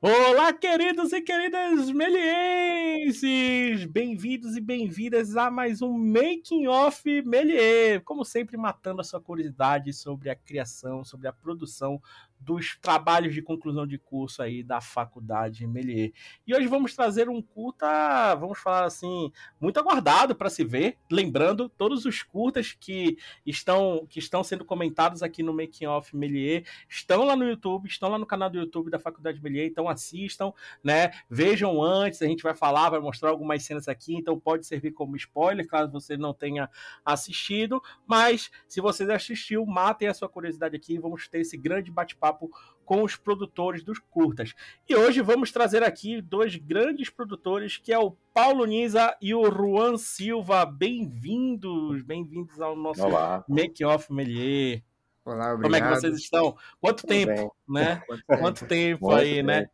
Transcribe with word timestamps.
Olá, 0.00 0.52
queridos 0.52 1.12
e 1.14 1.22
queridas 1.22 1.90
melienses! 1.90 3.86
Bem-vindos 3.86 4.54
e 4.54 4.60
bem-vindas 4.60 5.34
a 5.34 5.50
mais 5.50 5.80
um 5.80 5.96
Making 5.96 6.66
Off 6.66 7.22
Melier. 7.22 8.02
Como 8.02 8.22
sempre, 8.22 8.58
matando 8.58 9.00
a 9.00 9.04
sua 9.04 9.20
curiosidade 9.20 9.94
sobre 9.94 10.28
a 10.28 10.36
criação, 10.36 11.04
sobre 11.04 11.26
a 11.26 11.32
produção 11.32 12.02
dos 12.44 12.76
trabalhos 12.80 13.34
de 13.34 13.40
conclusão 13.40 13.86
de 13.86 13.98
curso 13.98 14.42
aí 14.42 14.62
da 14.62 14.80
faculdade 14.80 15.66
Melier. 15.66 16.12
E 16.46 16.54
hoje 16.54 16.66
vamos 16.66 16.94
trazer 16.94 17.28
um 17.28 17.40
curta, 17.40 18.34
vamos 18.34 18.58
falar 18.58 18.84
assim, 18.84 19.32
muito 19.60 19.78
aguardado 19.80 20.34
para 20.34 20.50
se 20.50 20.62
ver, 20.62 20.98
lembrando 21.10 21.68
todos 21.68 22.04
os 22.04 22.22
curtas 22.22 22.72
que 22.78 23.16
estão 23.46 24.06
que 24.08 24.18
estão 24.18 24.44
sendo 24.44 24.64
comentados 24.64 25.22
aqui 25.22 25.42
no 25.42 25.54
Making 25.54 25.86
Off 25.86 26.14
Melier, 26.14 26.64
estão 26.88 27.24
lá 27.24 27.34
no 27.34 27.48
YouTube, 27.48 27.86
estão 27.86 28.10
lá 28.10 28.18
no 28.18 28.26
canal 28.26 28.50
do 28.50 28.58
YouTube 28.58 28.90
da 28.90 28.98
Faculdade 28.98 29.42
Melier, 29.42 29.66
então 29.66 29.88
assistam, 29.88 30.52
né? 30.82 31.12
Vejam 31.30 31.82
antes, 31.82 32.20
a 32.20 32.26
gente 32.26 32.42
vai 32.42 32.54
falar, 32.54 32.90
vai 32.90 33.00
mostrar 33.00 33.30
algumas 33.30 33.64
cenas 33.64 33.88
aqui, 33.88 34.14
então 34.14 34.38
pode 34.38 34.66
servir 34.66 34.92
como 34.92 35.16
spoiler, 35.16 35.66
caso 35.66 35.90
você 35.90 36.16
não 36.16 36.34
tenha 36.34 36.68
assistido, 37.04 37.82
mas 38.06 38.50
se 38.68 38.80
você 38.80 39.04
assistiu, 39.10 39.64
matem 39.64 40.08
a 40.08 40.14
sua 40.14 40.28
curiosidade 40.28 40.76
aqui, 40.76 40.98
vamos 40.98 41.26
ter 41.28 41.40
esse 41.40 41.56
grande 41.56 41.90
bate-papo 41.90 42.33
bate-papo 42.34 42.50
com 42.84 43.02
os 43.02 43.16
produtores 43.16 43.82
dos 43.82 43.98
curtas. 43.98 44.52
E 44.86 44.94
hoje 44.94 45.22
vamos 45.22 45.50
trazer 45.50 45.82
aqui 45.82 46.20
dois 46.20 46.56
grandes 46.56 47.08
produtores, 47.08 47.78
que 47.78 47.92
é 47.92 47.98
o 47.98 48.14
Paulo 48.34 48.66
Niza 48.66 49.16
e 49.22 49.34
o 49.34 49.44
Juan 49.50 49.96
Silva. 49.96 50.66
Bem-vindos, 50.66 52.02
bem-vindos 52.02 52.60
ao 52.60 52.76
nosso 52.76 53.02
Make 53.48 53.84
Off 53.84 54.12
Melier. 54.12 54.82
Olá, 55.24 55.54
obrigado. 55.54 55.62
Como 55.62 55.76
é 55.76 55.80
que 55.80 56.00
vocês 56.00 56.18
estão? 56.18 56.54
Quanto 56.78 57.00
Tudo 57.02 57.08
tempo, 57.08 57.56
bem. 57.66 57.84
né? 57.84 58.02
Quanto 58.38 58.66
tempo, 58.66 59.10
aí, 59.10 59.42
né? 59.42 59.60
bem. 59.60 59.62
né? 59.62 59.70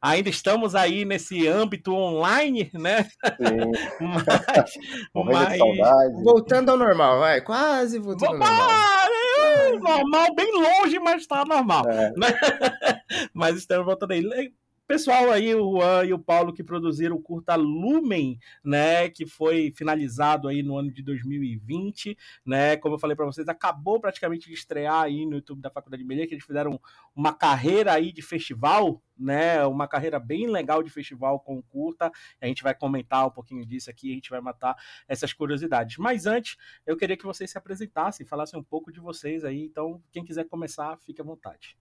Ainda 0.00 0.28
estamos 0.28 0.74
aí 0.74 1.04
nesse 1.04 1.48
âmbito 1.48 1.92
online, 1.92 2.70
né? 2.74 3.02
Sim. 3.02 3.72
mas, 5.24 5.58
mas... 5.58 6.22
Voltando 6.22 6.70
ao 6.70 6.76
normal, 6.76 7.18
vai. 7.18 7.40
Quase 7.40 7.98
voltando 7.98 8.34
ao 8.34 8.38
normal. 8.38 8.70
Normal, 9.80 10.34
bem 10.34 10.52
longe, 10.52 10.98
mas 10.98 11.26
tá 11.26 11.44
normal. 11.44 11.88
É. 11.88 12.12
Né? 12.16 12.28
mas 13.32 13.56
estamos 13.56 13.84
voltando 13.84 14.12
aí 14.12 14.22
pessoal 14.86 15.30
aí, 15.30 15.54
o 15.54 15.78
Juan 15.78 16.04
e 16.04 16.12
o 16.12 16.18
Paulo, 16.18 16.52
que 16.52 16.62
produziram 16.62 17.16
o 17.16 17.22
curta 17.22 17.54
Lumen, 17.54 18.38
né, 18.62 19.08
que 19.08 19.26
foi 19.26 19.72
finalizado 19.72 20.46
aí 20.46 20.62
no 20.62 20.76
ano 20.76 20.92
de 20.92 21.02
2020, 21.02 22.16
né, 22.44 22.76
como 22.76 22.94
eu 22.94 22.98
falei 22.98 23.16
para 23.16 23.24
vocês, 23.24 23.48
acabou 23.48 23.98
praticamente 23.98 24.48
de 24.48 24.54
estrear 24.54 25.02
aí 25.02 25.24
no 25.24 25.36
YouTube 25.36 25.62
da 25.62 25.70
Faculdade 25.70 26.02
de 26.02 26.08
Beleza, 26.08 26.28
que 26.28 26.34
eles 26.34 26.44
fizeram 26.44 26.78
uma 27.14 27.32
carreira 27.32 27.92
aí 27.92 28.12
de 28.12 28.20
festival, 28.20 29.02
né, 29.18 29.64
uma 29.66 29.88
carreira 29.88 30.18
bem 30.18 30.46
legal 30.46 30.82
de 30.82 30.90
festival 30.90 31.40
com 31.40 31.58
o 31.58 31.62
curta, 31.62 32.12
a 32.40 32.46
gente 32.46 32.62
vai 32.62 32.74
comentar 32.74 33.26
um 33.26 33.30
pouquinho 33.30 33.64
disso 33.64 33.88
aqui, 33.88 34.10
a 34.10 34.14
gente 34.14 34.30
vai 34.30 34.40
matar 34.40 34.76
essas 35.08 35.32
curiosidades. 35.32 35.96
Mas 35.96 36.26
antes, 36.26 36.56
eu 36.86 36.96
queria 36.96 37.16
que 37.16 37.24
vocês 37.24 37.50
se 37.50 37.56
apresentassem, 37.56 38.26
falassem 38.26 38.58
um 38.58 38.64
pouco 38.64 38.92
de 38.92 39.00
vocês 39.00 39.44
aí, 39.44 39.64
então 39.64 40.02
quem 40.12 40.24
quiser 40.24 40.44
começar, 40.44 40.96
fique 40.98 41.20
à 41.20 41.24
vontade. 41.24 41.76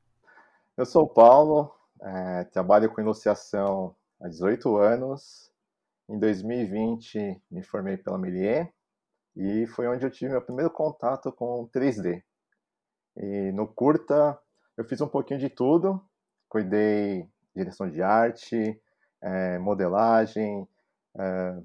Eu 0.78 0.86
sou 0.86 1.04
o 1.04 1.08
Paulo, 1.08 1.72
é, 2.04 2.44
trabalho 2.46 2.92
com 2.92 3.02
enunciação 3.02 3.96
há 4.22 4.28
18 4.28 4.78
anos. 4.78 5.52
Em 6.10 6.20
2020 6.20 7.42
me 7.50 7.64
formei 7.64 7.98
pela 7.98 8.18
Melier 8.18 8.72
e 9.36 9.66
foi 9.68 9.88
onde 9.88 10.06
eu 10.06 10.12
tive 10.12 10.32
meu 10.32 10.42
primeiro 10.42 10.70
contato 10.70 11.32
com 11.32 11.68
3D. 11.74 12.22
E 13.16 13.52
no 13.54 13.68
curta 13.68 14.38
eu 14.78 14.84
fiz 14.84 15.00
um 15.02 15.08
pouquinho 15.08 15.40
de 15.40 15.50
tudo, 15.50 16.04
cuidei 16.50 17.28
direção 17.56 17.90
de 17.90 18.02
arte, 18.02 18.82
é, 19.22 19.58
modelagem, 19.60 20.68
é, 21.18 21.58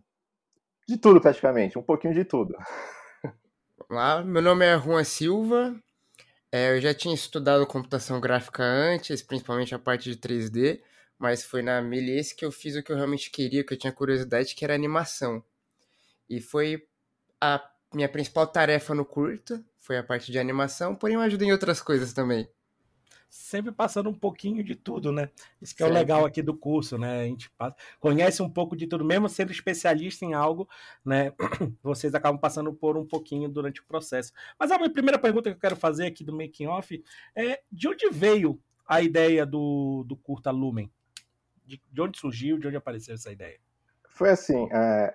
de 0.86 0.96
tudo 0.96 1.20
praticamente, 1.20 1.78
um 1.78 1.82
pouquinho 1.82 2.14
de 2.14 2.24
tudo. 2.24 2.54
Olá, 3.90 4.22
meu 4.22 4.42
nome 4.42 4.66
é 4.66 4.78
Juan 4.78 5.04
Silva, 5.04 5.74
é, 6.52 6.76
eu 6.76 6.80
já 6.80 6.94
tinha 6.94 7.14
estudado 7.14 7.66
computação 7.66 8.20
gráfica 8.20 8.62
antes, 8.62 9.22
principalmente 9.22 9.74
a 9.74 9.78
parte 9.78 10.10
de 10.10 10.16
3D, 10.16 10.80
mas 11.18 11.44
foi 11.44 11.62
na 11.62 11.82
Melies 11.82 12.32
que 12.32 12.44
eu 12.44 12.52
fiz 12.52 12.76
o 12.76 12.82
que 12.82 12.92
eu 12.92 12.96
realmente 12.96 13.30
queria, 13.30 13.64
que 13.64 13.74
eu 13.74 13.78
tinha 13.78 13.92
curiosidade, 13.92 14.54
que 14.54 14.64
era 14.64 14.74
animação. 14.74 15.42
E 16.28 16.40
foi 16.40 16.86
a 17.40 17.62
minha 17.94 18.08
principal 18.08 18.46
tarefa 18.46 18.94
no 18.94 19.04
curta, 19.04 19.64
foi 19.78 19.98
a 19.98 20.02
parte 20.02 20.30
de 20.32 20.38
animação, 20.38 20.94
porém 20.94 21.16
eu 21.16 21.20
ajudei 21.22 21.48
em 21.48 21.52
outras 21.52 21.80
coisas 21.80 22.12
também 22.12 22.48
sempre 23.28 23.70
passando 23.70 24.08
um 24.08 24.14
pouquinho 24.14 24.64
de 24.64 24.74
tudo, 24.74 25.12
né? 25.12 25.30
Isso 25.60 25.74
que 25.74 25.82
é 25.82 25.86
o 25.86 25.92
legal 25.92 26.24
aqui 26.24 26.40
do 26.42 26.56
curso, 26.56 26.96
né? 26.96 27.22
A 27.22 27.24
gente 27.24 27.50
passa, 27.50 27.76
conhece 28.00 28.42
um 28.42 28.48
pouco 28.48 28.76
de 28.76 28.86
tudo, 28.86 29.04
mesmo 29.04 29.28
sendo 29.28 29.52
especialista 29.52 30.24
em 30.24 30.34
algo, 30.34 30.68
né? 31.04 31.32
Vocês 31.82 32.14
acabam 32.14 32.40
passando 32.40 32.72
por 32.72 32.96
um 32.96 33.06
pouquinho 33.06 33.48
durante 33.48 33.80
o 33.80 33.86
processo. 33.86 34.32
Mas 34.58 34.70
a 34.70 34.78
minha 34.78 34.92
primeira 34.92 35.18
pergunta 35.18 35.50
que 35.50 35.56
eu 35.56 35.60
quero 35.60 35.76
fazer 35.76 36.06
aqui 36.06 36.24
do 36.24 36.36
Making 36.36 36.66
Off 36.66 37.04
é 37.36 37.60
de 37.70 37.88
onde 37.88 38.08
veio 38.10 38.60
a 38.86 39.02
ideia 39.02 39.44
do, 39.44 40.04
do 40.06 40.16
curta 40.16 40.50
Lumen? 40.50 40.90
De, 41.64 41.82
de 41.92 42.00
onde 42.00 42.18
surgiu, 42.18 42.58
de 42.58 42.66
onde 42.66 42.76
apareceu 42.76 43.14
essa 43.14 43.30
ideia? 43.30 43.60
Foi 44.08 44.30
assim, 44.30 44.68
é, 44.72 45.14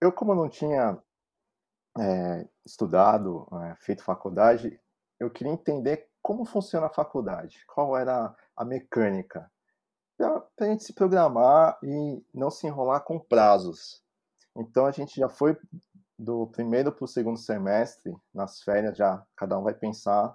eu 0.00 0.12
como 0.12 0.34
não 0.34 0.48
tinha 0.48 0.98
é, 1.98 2.46
estudado, 2.64 3.48
é, 3.62 3.74
feito 3.76 4.04
faculdade, 4.04 4.78
eu 5.18 5.30
queria 5.30 5.52
entender 5.52 6.08
como 6.24 6.46
funciona 6.46 6.86
a 6.86 6.90
faculdade, 6.90 7.62
qual 7.66 7.94
era 7.94 8.34
a 8.56 8.64
mecânica, 8.64 9.52
para 10.16 10.48
a 10.60 10.64
gente 10.64 10.82
se 10.82 10.94
programar 10.94 11.78
e 11.82 12.24
não 12.32 12.50
se 12.50 12.66
enrolar 12.66 13.04
com 13.04 13.20
prazos. 13.20 14.02
Então 14.56 14.86
a 14.86 14.90
gente 14.90 15.20
já 15.20 15.28
foi 15.28 15.54
do 16.18 16.46
primeiro 16.46 16.90
para 16.90 17.04
o 17.04 17.08
segundo 17.08 17.36
semestre, 17.36 18.16
nas 18.32 18.62
férias 18.62 18.96
já 18.96 19.22
cada 19.36 19.58
um 19.58 19.62
vai 19.64 19.74
pensar 19.74 20.34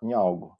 em, 0.00 0.14
algo. 0.14 0.58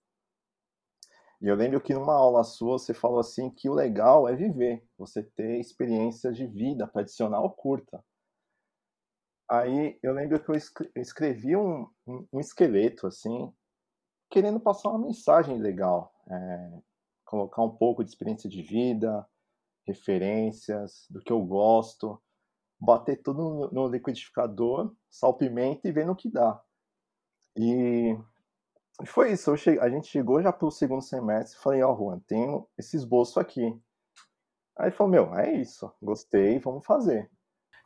E 1.40 1.46
eu 1.46 1.56
lembro 1.56 1.80
que 1.80 1.94
numa 1.94 2.14
aula 2.14 2.44
sua 2.44 2.78
você 2.78 2.92
falou 2.92 3.20
assim 3.20 3.48
que 3.48 3.70
o 3.70 3.74
legal 3.74 4.28
é 4.28 4.36
viver, 4.36 4.86
você 4.98 5.22
ter 5.22 5.58
experiências 5.58 6.36
de 6.36 6.46
vida 6.46 6.86
para 6.86 7.00
adicionar 7.00 7.38
ao 7.38 7.50
curta. 7.50 8.04
Aí 9.48 9.98
eu 10.02 10.12
lembro 10.12 10.38
que 10.38 10.50
eu 10.50 11.02
escrevi 11.02 11.56
um, 11.56 11.88
um 12.06 12.40
esqueleto 12.40 13.06
assim 13.06 13.50
querendo 14.34 14.58
passar 14.58 14.88
uma 14.88 14.98
mensagem 14.98 15.58
legal, 15.58 16.12
é, 16.28 16.82
colocar 17.24 17.62
um 17.62 17.70
pouco 17.70 18.02
de 18.02 18.10
experiência 18.10 18.50
de 18.50 18.62
vida, 18.62 19.24
referências, 19.86 21.06
do 21.08 21.22
que 21.22 21.30
eu 21.30 21.40
gosto, 21.40 22.20
bater 22.80 23.22
tudo 23.22 23.70
no, 23.70 23.86
liquidificador, 23.86 24.92
sal, 25.08 25.34
pimenta 25.34 25.86
e 25.86 25.92
ver 25.92 26.04
no 26.04 26.16
que 26.16 26.28
dá. 26.28 26.60
E 27.56 28.18
foi 29.06 29.30
isso, 29.30 29.56
cheguei, 29.56 29.80
a 29.80 29.88
gente 29.88 30.08
chegou 30.08 30.42
já 30.42 30.52
para 30.52 30.66
o 30.66 30.70
segundo 30.72 31.00
semestre 31.00 31.56
e 31.56 31.62
falei, 31.62 31.82
ó, 31.84 31.92
oh, 31.92 31.96
Juan, 31.96 32.18
tenho 32.26 32.68
esse 32.76 32.96
esboço 32.96 33.38
aqui. 33.38 33.80
Aí 34.76 34.90
falou, 34.90 35.12
meu, 35.12 35.34
é 35.38 35.52
isso, 35.52 35.92
gostei, 36.02 36.58
vamos 36.58 36.84
fazer 36.84 37.30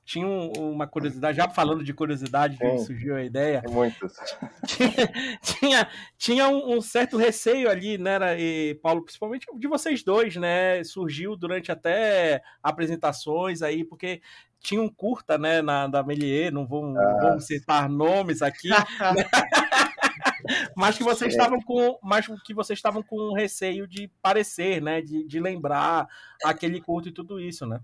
tinha 0.08 0.26
uma 0.26 0.86
curiosidade, 0.86 1.36
já 1.36 1.46
falando 1.50 1.84
de 1.84 1.92
curiosidade, 1.92 2.56
Sim, 2.56 2.78
surgiu 2.78 3.14
a 3.14 3.22
ideia. 3.22 3.62
Muitos. 3.68 4.14
Tinha, 5.42 5.86
tinha 6.16 6.48
um, 6.48 6.76
um, 6.76 6.80
certo 6.80 7.18
receio 7.18 7.68
ali, 7.68 7.98
né, 7.98 8.18
e 8.40 8.74
Paulo, 8.76 9.02
principalmente 9.02 9.46
de 9.54 9.68
vocês 9.68 10.02
dois, 10.02 10.34
né? 10.36 10.82
Surgiu 10.82 11.36
durante 11.36 11.70
até 11.70 12.40
apresentações 12.62 13.60
aí, 13.60 13.84
porque 13.84 14.22
tinha 14.60 14.80
um 14.80 14.88
curta, 14.88 15.36
né, 15.36 15.60
na, 15.60 15.86
da 15.86 16.02
Melier, 16.02 16.50
não 16.50 16.66
vou, 16.66 16.96
ah. 16.96 17.18
vamos 17.20 17.44
citar 17.44 17.86
nomes 17.86 18.40
aqui. 18.40 18.70
né? 18.70 18.78
mas 20.74 20.96
que 20.96 21.04
vocês 21.04 21.32
estavam 21.32 21.60
com 21.60 21.98
mas 22.02 22.26
que 22.46 22.54
vocês 22.54 22.78
estavam 22.78 23.02
com 23.02 23.34
receio 23.34 23.86
de 23.86 24.08
parecer 24.22 24.80
né 24.80 25.02
de, 25.02 25.26
de 25.26 25.40
lembrar 25.40 26.08
aquele 26.42 26.80
curto 26.80 27.08
e 27.08 27.12
tudo 27.12 27.38
isso 27.38 27.66
né 27.66 27.80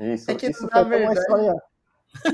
isso, 0.00 0.30
é 0.30 0.34
que, 0.34 0.46
isso 0.46 0.68
foi 0.68 0.84
verdade... 0.84 1.04
uma 1.04 1.12
história. 1.12 1.54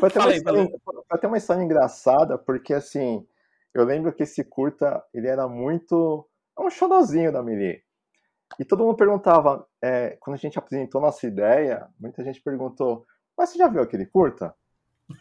Foi 0.01 0.09
até, 0.09 0.21
uma 0.21 0.35
história, 0.35 0.71
foi 0.85 1.05
até 1.11 1.27
uma 1.27 1.37
história 1.37 1.63
engraçada, 1.63 2.39
porque 2.39 2.73
assim, 2.73 3.27
eu 3.75 3.85
lembro 3.85 4.13
que 4.13 4.23
esse 4.23 4.43
curta, 4.43 5.03
ele 5.13 5.27
era 5.27 5.47
muito. 5.49 6.27
É 6.59 6.63
um 6.63 6.71
xodozinho 6.71 7.31
da 7.31 7.43
Mili. 7.43 7.85
E 8.59 8.65
todo 8.65 8.85
mundo 8.85 8.97
perguntava, 8.97 9.67
é, 9.83 10.17
quando 10.21 10.35
a 10.35 10.39
gente 10.39 10.59
apresentou 10.59 11.01
nossa 11.01 11.27
ideia, 11.27 11.89
muita 11.99 12.23
gente 12.25 12.41
perguntou, 12.41 13.05
mas 13.37 13.51
você 13.51 13.59
já 13.59 13.69
viu 13.69 13.83
aquele 13.83 14.07
curta? 14.07 14.55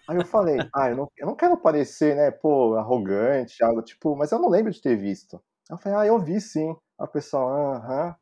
Aí 0.07 0.15
eu 0.15 0.25
falei, 0.25 0.57
ah, 0.73 0.89
eu 0.89 0.95
não, 0.95 1.11
eu 1.17 1.27
não 1.27 1.35
quero 1.35 1.57
parecer, 1.57 2.15
né, 2.15 2.31
pô, 2.31 2.75
arrogante, 2.75 3.63
algo 3.63 3.81
tipo, 3.81 4.15
mas 4.15 4.31
eu 4.31 4.39
não 4.39 4.49
lembro 4.49 4.71
de 4.71 4.81
ter 4.81 4.95
visto. 4.95 5.41
Eu 5.69 5.77
falei, 5.77 5.97
ah, 5.97 6.05
eu 6.05 6.19
vi 6.19 6.39
sim. 6.39 6.75
A 6.97 7.07
pessoa, 7.07 7.77
aham. 7.77 8.15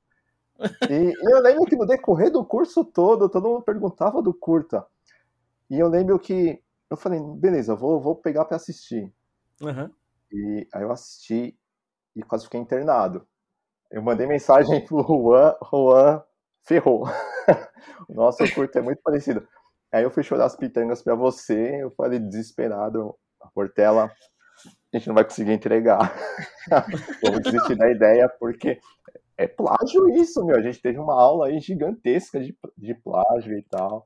E, 0.89 1.13
eu 1.31 1.41
lembro 1.41 1.65
que 1.65 1.75
no 1.75 1.85
decorrer 1.85 2.31
do 2.31 2.45
curso 2.45 2.85
todo, 2.85 3.29
todo 3.29 3.49
mundo 3.49 3.63
perguntava 3.63 4.21
do 4.21 4.33
curta. 4.33 4.85
E 5.69 5.79
eu 5.79 5.87
lembro 5.87 6.19
que 6.19 6.61
eu 6.89 6.97
falei, 6.97 7.19
beleza, 7.19 7.75
vou, 7.75 7.99
vou 7.99 8.15
pegar 8.15 8.45
para 8.45 8.57
assistir. 8.57 9.11
Uhum. 9.61 9.89
E 10.31 10.67
aí 10.73 10.83
eu 10.83 10.91
assisti 10.91 11.57
e 12.15 12.21
quase 12.21 12.45
fiquei 12.45 12.59
internado. 12.59 13.27
eu 13.89 14.01
mandei 14.01 14.27
mensagem 14.27 14.85
pro 14.85 15.03
Juan, 15.03 15.55
Juan 15.71 16.23
ferrou. 16.63 17.05
o 18.07 18.13
nosso 18.13 18.43
curto 18.53 18.77
é 18.77 18.81
muito 18.81 19.01
parecido. 19.01 19.47
Aí 19.91 20.03
eu 20.03 20.11
fui 20.11 20.23
chorar 20.23 20.45
as 20.45 20.55
pitangas 20.55 21.01
para 21.01 21.15
você, 21.15 21.83
eu 21.83 21.91
falei 21.91 22.19
desesperado, 22.19 23.15
a 23.39 23.47
Portela, 23.47 24.11
a 24.91 24.97
gente 24.97 25.07
não 25.07 25.15
vai 25.15 25.23
conseguir 25.23 25.51
entregar. 25.51 26.15
Vamos 27.21 27.41
desistir 27.41 27.75
da 27.75 27.89
ideia, 27.89 28.27
porque 28.39 28.79
é 29.37 29.47
plágio 29.47 30.09
isso, 30.15 30.45
meu. 30.45 30.57
A 30.57 30.61
gente 30.61 30.81
teve 30.81 30.99
uma 30.99 31.19
aula 31.19 31.47
aí 31.47 31.59
gigantesca 31.59 32.39
de, 32.39 32.55
de 32.77 32.93
plágio 32.93 33.57
e 33.57 33.63
tal. 33.63 34.05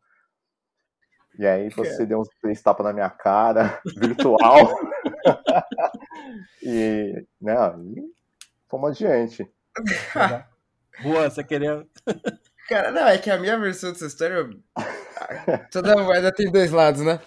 E 1.38 1.46
aí 1.46 1.70
você 1.70 2.06
deu 2.06 2.20
uns 2.20 2.30
três 2.42 2.62
tapas 2.62 2.86
na 2.86 2.94
minha 2.94 3.10
cara, 3.10 3.80
virtual. 3.96 4.76
e, 6.64 7.26
né, 7.40 7.56
fomos 8.68 8.92
adiante. 8.92 9.48
Boa, 11.04 11.30
você 11.30 11.44
queria. 11.44 11.86
Cara, 12.68 12.92
não, 12.92 13.08
é 13.08 13.18
que 13.20 13.30
a 13.30 13.38
minha 13.38 13.58
versão 13.60 13.92
dessa 13.92 14.08
história. 14.08 14.50
Toda 15.72 16.04
moeda 16.04 16.34
tem 16.34 16.52
dois 16.52 16.72
lados, 16.72 17.02
né? 17.02 17.20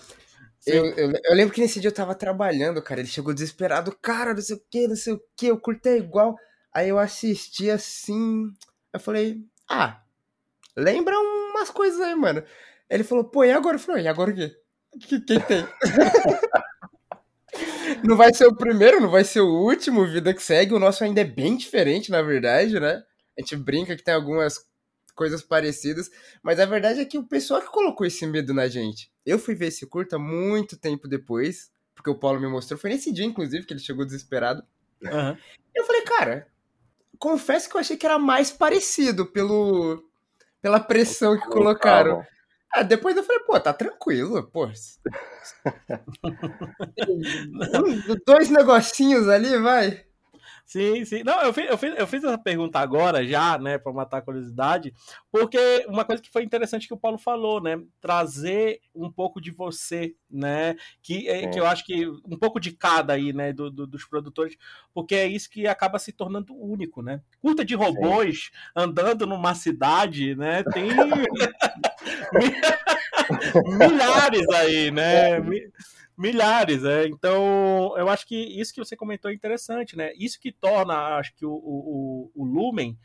Eu, 0.66 0.86
eu, 0.86 1.12
eu, 1.24 1.34
lembro 1.34 1.54
que 1.54 1.60
nesse 1.60 1.80
dia 1.80 1.88
eu 1.88 1.94
tava 1.94 2.14
trabalhando, 2.14 2.82
cara. 2.82 3.00
Ele 3.00 3.08
chegou 3.08 3.32
desesperado, 3.32 3.96
cara, 4.02 4.34
não 4.34 4.42
sei 4.42 4.56
o 4.56 4.62
que, 4.68 4.88
não 4.88 4.96
sei 4.96 5.14
o 5.14 5.22
que, 5.36 5.46
eu 5.46 5.58
curtei 5.58 5.98
igual. 5.98 6.36
Aí 6.72 6.88
eu 6.88 6.98
assisti 6.98 7.70
assim. 7.70 8.52
Eu 8.92 9.00
falei, 9.00 9.44
ah, 9.68 10.00
lembra 10.76 11.18
umas 11.18 11.70
coisas 11.70 12.00
aí, 12.00 12.14
mano. 12.14 12.42
Ele 12.88 13.04
falou, 13.04 13.24
pô, 13.24 13.44
e 13.44 13.52
agora? 13.52 13.76
Eu 13.76 13.80
falei, 13.80 14.04
e 14.04 14.08
agora 14.08 14.30
o 14.30 14.34
quê? 14.34 14.56
Que, 15.00 15.20
quem 15.20 15.40
tem? 15.40 15.66
não 18.04 18.16
vai 18.16 18.32
ser 18.34 18.46
o 18.46 18.56
primeiro, 18.56 19.00
não 19.00 19.10
vai 19.10 19.24
ser 19.24 19.40
o 19.40 19.64
último, 19.64 20.06
vida 20.06 20.34
que 20.34 20.42
segue. 20.42 20.74
O 20.74 20.78
nosso 20.78 21.04
ainda 21.04 21.20
é 21.20 21.24
bem 21.24 21.56
diferente, 21.56 22.10
na 22.10 22.22
verdade, 22.22 22.78
né? 22.80 23.02
A 23.38 23.40
gente 23.40 23.56
brinca 23.56 23.96
que 23.96 24.02
tem 24.02 24.14
algumas 24.14 24.66
coisas 25.14 25.42
parecidas, 25.42 26.10
mas 26.42 26.58
a 26.58 26.66
verdade 26.66 27.00
é 27.00 27.04
que 27.04 27.18
o 27.18 27.26
pessoal 27.26 27.60
que 27.60 27.68
colocou 27.68 28.06
esse 28.06 28.26
medo 28.26 28.54
na 28.54 28.68
gente. 28.68 29.10
Eu 29.24 29.38
fui 29.38 29.54
ver 29.54 29.66
esse 29.66 29.86
curta 29.86 30.18
muito 30.18 30.78
tempo 30.78 31.06
depois, 31.06 31.70
porque 31.94 32.10
o 32.10 32.18
Paulo 32.18 32.40
me 32.40 32.48
mostrou, 32.48 32.80
foi 32.80 32.90
nesse 32.90 33.12
dia, 33.12 33.24
inclusive, 33.24 33.66
que 33.66 33.72
ele 33.72 33.80
chegou 33.80 34.04
desesperado. 34.04 34.62
Uhum. 35.02 35.36
Eu 35.74 35.84
falei, 35.84 36.02
cara, 36.02 36.48
confesso 37.20 37.68
que 37.68 37.76
eu 37.76 37.80
achei 37.80 37.96
que 37.96 38.06
era 38.06 38.18
mais 38.18 38.50
parecido 38.50 39.26
pelo 39.26 40.02
pela 40.60 40.80
pressão 40.80 41.38
que 41.38 41.46
colocaram. 41.46 42.20
Ah, 42.72 42.82
depois 42.82 43.16
eu 43.16 43.24
falei, 43.24 43.42
pô, 43.44 43.58
tá 43.58 43.72
tranquilo, 43.72 44.48
pô. 44.50 44.66
Dois 48.26 48.50
negocinhos 48.50 49.28
ali, 49.28 49.56
vai. 49.58 50.04
Sim, 50.70 51.04
sim. 51.04 51.24
Não, 51.24 51.42
eu 51.42 51.52
fiz, 51.52 51.68
eu, 51.68 51.76
fiz, 51.76 51.98
eu 51.98 52.06
fiz 52.06 52.22
essa 52.22 52.38
pergunta 52.38 52.78
agora 52.78 53.26
já, 53.26 53.58
né, 53.58 53.76
para 53.76 53.92
matar 53.92 54.18
a 54.18 54.22
curiosidade, 54.22 54.94
porque 55.28 55.84
uma 55.88 56.04
coisa 56.04 56.22
que 56.22 56.30
foi 56.30 56.44
interessante 56.44 56.86
que 56.86 56.94
o 56.94 56.96
Paulo 56.96 57.18
falou, 57.18 57.60
né, 57.60 57.82
trazer 58.00 58.78
um 58.94 59.10
pouco 59.10 59.40
de 59.40 59.50
você, 59.50 60.14
né, 60.30 60.76
que, 61.02 61.28
é. 61.28 61.48
que 61.48 61.58
eu 61.58 61.66
acho 61.66 61.84
que 61.84 62.06
um 62.06 62.38
pouco 62.38 62.60
de 62.60 62.70
cada 62.70 63.14
aí, 63.14 63.32
né, 63.32 63.52
do, 63.52 63.68
do, 63.68 63.84
dos 63.84 64.04
produtores, 64.04 64.56
porque 64.94 65.16
é 65.16 65.26
isso 65.26 65.50
que 65.50 65.66
acaba 65.66 65.98
se 65.98 66.12
tornando 66.12 66.56
único, 66.56 67.02
né. 67.02 67.20
Curta 67.40 67.64
de 67.64 67.74
robôs 67.74 68.44
sim. 68.44 68.50
andando 68.76 69.26
numa 69.26 69.56
cidade, 69.56 70.36
né, 70.36 70.62
tem 70.62 70.86
milhares 73.76 74.48
aí, 74.50 74.92
né. 74.92 75.40
Milhares, 76.20 76.84
é. 76.84 77.06
Então, 77.06 77.94
eu 77.96 78.10
acho 78.10 78.26
que 78.26 78.36
isso 78.36 78.74
que 78.74 78.78
você 78.78 78.94
comentou 78.94 79.30
é 79.30 79.34
interessante, 79.34 79.96
né? 79.96 80.12
Isso 80.18 80.38
que 80.38 80.52
torna, 80.52 81.16
acho 81.16 81.34
que, 81.34 81.46
o, 81.46 81.50
o, 81.50 82.30
o 82.34 82.44
Lumen 82.44 82.98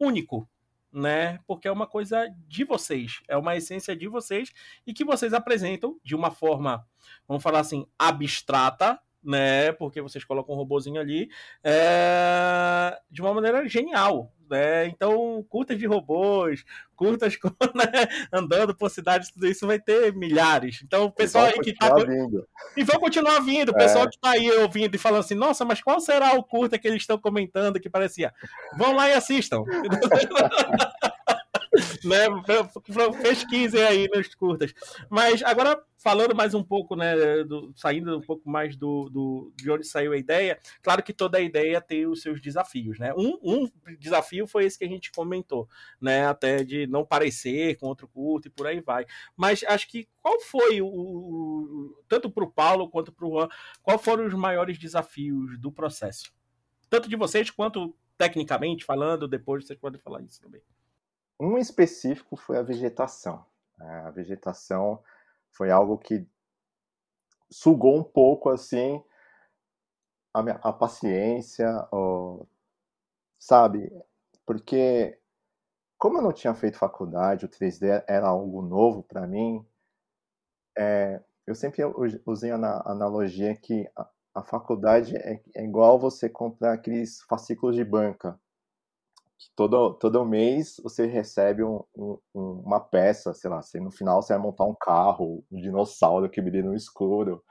único, 0.00 0.48
né? 0.90 1.40
Porque 1.46 1.68
é 1.68 1.70
uma 1.70 1.86
coisa 1.86 2.26
de 2.48 2.64
vocês, 2.64 3.20
é 3.28 3.36
uma 3.36 3.54
essência 3.54 3.94
de 3.94 4.08
vocês 4.08 4.50
e 4.86 4.94
que 4.94 5.04
vocês 5.04 5.34
apresentam 5.34 6.00
de 6.02 6.14
uma 6.14 6.30
forma, 6.30 6.82
vamos 7.28 7.42
falar 7.42 7.60
assim, 7.60 7.86
abstrata, 7.98 8.98
né? 9.24 9.72
Porque 9.72 10.02
vocês 10.02 10.24
colocam 10.24 10.54
um 10.54 10.58
robozinho 10.58 11.00
ali 11.00 11.30
é, 11.62 12.98
de 13.10 13.22
uma 13.22 13.32
maneira 13.32 13.66
genial, 13.66 14.32
né? 14.48 14.86
Então, 14.86 15.44
curtas 15.48 15.78
de 15.78 15.86
robôs, 15.86 16.64
curtas 16.94 17.36
né? 17.74 18.08
andando 18.32 18.74
por 18.76 18.90
cidades, 18.90 19.30
tudo 19.30 19.46
isso 19.46 19.66
vai 19.66 19.78
ter 19.78 20.14
milhares. 20.14 20.82
Então, 20.84 21.04
o 21.04 21.12
pessoal 21.12 21.46
aí 21.46 21.52
que 21.54 21.74
tá. 21.74 21.94
Vindo. 21.94 22.46
E 22.76 22.84
vão 22.84 23.00
continuar 23.00 23.40
vindo. 23.40 23.70
O 23.70 23.74
pessoal 23.74 24.04
é. 24.04 24.10
que 24.10 24.18
tá 24.18 24.30
aí 24.30 24.50
ouvindo 24.50 24.94
e 24.94 24.98
falando 24.98 25.20
assim: 25.20 25.34
nossa, 25.34 25.64
mas 25.64 25.82
qual 25.82 25.98
será 26.00 26.34
o 26.34 26.44
curta 26.44 26.78
que 26.78 26.86
eles 26.86 27.02
estão 27.02 27.18
comentando 27.18 27.80
que 27.80 27.88
parecia? 27.88 28.32
Vão 28.76 28.94
lá 28.94 29.08
e 29.08 29.14
assistam. 29.14 29.62
né? 32.04 32.26
Pesquisem 33.22 33.82
aí 33.82 34.08
nos 34.12 34.34
curtas. 34.34 34.72
Mas 35.08 35.42
agora, 35.42 35.82
falando 35.96 36.34
mais 36.34 36.54
um 36.54 36.62
pouco, 36.62 36.94
né? 36.94 37.44
Do, 37.44 37.72
saindo 37.76 38.16
um 38.16 38.20
pouco 38.20 38.48
mais 38.48 38.76
do, 38.76 39.08
do, 39.10 39.52
de 39.56 39.70
onde 39.70 39.86
saiu 39.86 40.12
a 40.12 40.16
ideia, 40.16 40.58
claro 40.82 41.02
que 41.02 41.12
toda 41.12 41.40
ideia 41.40 41.80
tem 41.80 42.06
os 42.06 42.22
seus 42.22 42.40
desafios, 42.40 42.98
né? 42.98 43.12
Um, 43.14 43.38
um 43.42 43.70
desafio 43.98 44.46
foi 44.46 44.64
esse 44.64 44.78
que 44.78 44.84
a 44.84 44.88
gente 44.88 45.10
comentou, 45.10 45.68
né? 46.00 46.26
Até 46.26 46.62
de 46.62 46.86
não 46.86 47.04
parecer 47.04 47.76
com 47.78 47.86
outro 47.86 48.08
curto 48.08 48.48
e 48.48 48.50
por 48.50 48.66
aí 48.66 48.80
vai. 48.80 49.06
Mas 49.36 49.64
acho 49.64 49.88
que 49.88 50.08
qual 50.20 50.40
foi 50.40 50.80
o. 50.80 50.86
o 50.86 52.04
tanto 52.08 52.30
para 52.30 52.44
o 52.44 52.50
Paulo 52.50 52.88
quanto 52.88 53.12
para 53.12 53.26
o 53.26 53.30
Juan, 53.30 53.48
qual 53.82 53.98
foram 53.98 54.26
os 54.26 54.34
maiores 54.34 54.78
desafios 54.78 55.58
do 55.58 55.72
processo? 55.72 56.32
Tanto 56.88 57.08
de 57.08 57.16
vocês 57.16 57.50
quanto 57.50 57.96
tecnicamente 58.16 58.84
falando, 58.84 59.26
depois 59.26 59.66
vocês 59.66 59.78
podem 59.78 60.00
falar 60.00 60.22
isso 60.22 60.40
também. 60.40 60.62
Um 61.38 61.58
específico 61.58 62.36
foi 62.36 62.58
a 62.58 62.62
vegetação. 62.62 63.44
É, 63.80 63.84
a 63.84 64.10
vegetação 64.10 65.02
foi 65.50 65.70
algo 65.70 65.98
que 65.98 66.26
sugou 67.50 67.96
um 67.96 68.04
pouco 68.04 68.50
assim 68.50 69.02
a, 70.32 70.42
minha, 70.42 70.56
a 70.56 70.72
paciência, 70.72 71.68
sabe? 73.38 73.90
Porque 74.44 75.18
como 75.98 76.18
eu 76.18 76.22
não 76.22 76.32
tinha 76.32 76.54
feito 76.54 76.78
faculdade, 76.78 77.46
o 77.46 77.48
3D 77.48 78.04
era 78.06 78.28
algo 78.28 78.62
novo 78.62 79.02
para 79.02 79.26
mim. 79.26 79.64
É, 80.76 81.22
eu 81.46 81.54
sempre 81.54 81.82
usei 82.26 82.50
a 82.50 82.56
analogia 82.84 83.54
que 83.56 83.88
a, 83.96 84.08
a 84.34 84.42
faculdade 84.42 85.16
é, 85.16 85.40
é, 85.54 85.64
igual 85.64 85.98
você 85.98 86.28
comprar 86.28 86.72
aqueles 86.74 87.22
fascículos 87.22 87.76
de 87.76 87.84
banca 87.84 88.38
todo, 89.56 89.94
todo 89.94 90.24
mês 90.24 90.76
você 90.82 91.06
recebe 91.06 91.62
um, 91.64 91.82
um, 91.96 92.20
uma 92.34 92.80
peça, 92.80 93.32
sei 93.34 93.50
lá, 93.50 93.60
no 93.76 93.90
final 93.90 94.22
você 94.22 94.32
vai 94.34 94.42
montar 94.42 94.64
um 94.64 94.74
carro, 94.74 95.44
um 95.50 95.60
dinossauro 95.60 96.30
que 96.30 96.40
brilha 96.40 96.64
no 96.64 96.74
escuro. 96.74 97.42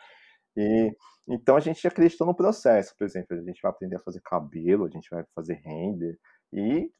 E 0.55 0.95
então 1.27 1.55
a 1.55 1.59
gente 1.59 1.87
acreditou 1.87 2.27
no 2.27 2.35
processo, 2.35 2.93
por 2.97 3.05
exemplo, 3.05 3.37
a 3.37 3.41
gente 3.41 3.61
vai 3.61 3.71
aprender 3.71 3.95
a 3.95 4.01
fazer 4.01 4.21
cabelo, 4.21 4.85
a 4.85 4.89
gente 4.89 5.09
vai 5.09 5.23
fazer 5.35 5.55
render 5.63 6.19
e 6.51 6.91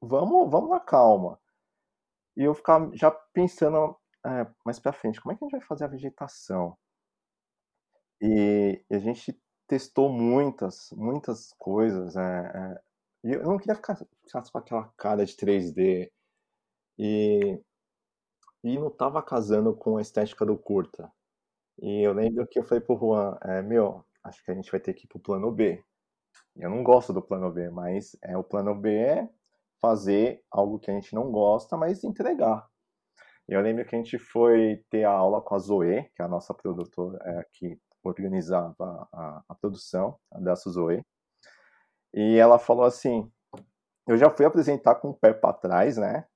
vamos, 0.00 0.50
vamos 0.50 0.70
na 0.70 0.80
calma. 0.80 1.38
E 2.36 2.44
eu 2.44 2.54
ficava 2.54 2.90
já 2.94 3.10
pensando 3.10 3.96
é, 4.24 4.46
mais 4.64 4.78
para 4.78 4.92
frente, 4.92 5.20
como 5.20 5.32
é 5.32 5.36
que 5.36 5.44
a 5.44 5.46
gente 5.46 5.58
vai 5.58 5.66
fazer 5.66 5.84
a 5.84 5.88
vegetação? 5.88 6.76
E, 8.20 8.84
e 8.90 8.94
a 8.94 8.98
gente 8.98 9.38
testou 9.68 10.08
muitas, 10.10 10.90
muitas 10.92 11.52
coisas. 11.58 12.16
É, 12.16 12.20
é, 12.22 12.80
e 13.24 13.32
eu 13.32 13.44
não 13.44 13.58
queria 13.58 13.74
ficar, 13.74 13.96
ficar 13.96 14.42
com 14.50 14.58
aquela 14.58 14.92
cara 14.96 15.24
de 15.24 15.34
3D. 15.34 16.10
E, 16.98 17.60
e 18.64 18.78
não 18.78 18.90
tava 18.90 19.22
casando 19.22 19.74
com 19.74 19.96
a 19.96 20.02
estética 20.02 20.44
do 20.44 20.56
curta. 20.56 21.10
E 21.80 22.02
eu 22.06 22.12
lembro 22.12 22.46
que 22.46 22.58
eu 22.58 22.64
falei 22.64 22.82
pro 22.82 22.98
Juan, 22.98 23.38
é, 23.42 23.62
meu, 23.62 24.04
acho 24.24 24.44
que 24.44 24.50
a 24.50 24.54
gente 24.54 24.70
vai 24.70 24.80
ter 24.80 24.94
que 24.94 25.04
ir 25.04 25.08
pro 25.08 25.20
plano 25.20 25.50
B. 25.52 25.82
Eu 26.56 26.70
não 26.70 26.82
gosto 26.82 27.12
do 27.12 27.22
plano 27.22 27.52
B, 27.52 27.70
mas 27.70 28.16
é 28.22 28.36
o 28.36 28.42
plano 28.44 28.74
B 28.74 28.92
é 28.94 29.28
fazer 29.80 30.42
algo 30.50 30.78
que 30.78 30.90
a 30.90 30.94
gente 30.94 31.14
não 31.14 31.30
gosta, 31.30 31.76
mas 31.76 32.02
entregar. 32.02 32.68
Eu 33.48 33.60
lembro 33.60 33.84
que 33.86 33.94
a 33.94 33.98
gente 33.98 34.18
foi 34.18 34.84
ter 34.90 35.04
a 35.04 35.10
aula 35.10 35.40
com 35.40 35.54
a 35.54 35.58
Zoe, 35.58 36.02
que 36.14 36.20
é 36.20 36.24
a 36.24 36.28
nossa 36.28 36.52
produtora 36.52 37.18
é, 37.24 37.46
que 37.52 37.80
organizava 38.02 39.08
a, 39.12 39.42
a, 39.48 39.54
produção, 39.54 40.18
dessa 40.40 40.70
Zoe. 40.70 41.02
E 42.14 42.36
ela 42.38 42.58
falou 42.58 42.84
assim: 42.84 43.30
eu 44.08 44.16
já 44.18 44.30
fui 44.30 44.46
apresentar 44.46 44.96
com 44.96 45.10
o 45.10 45.14
pé 45.14 45.32
para 45.34 45.54
trás, 45.54 45.96
né? 45.98 46.26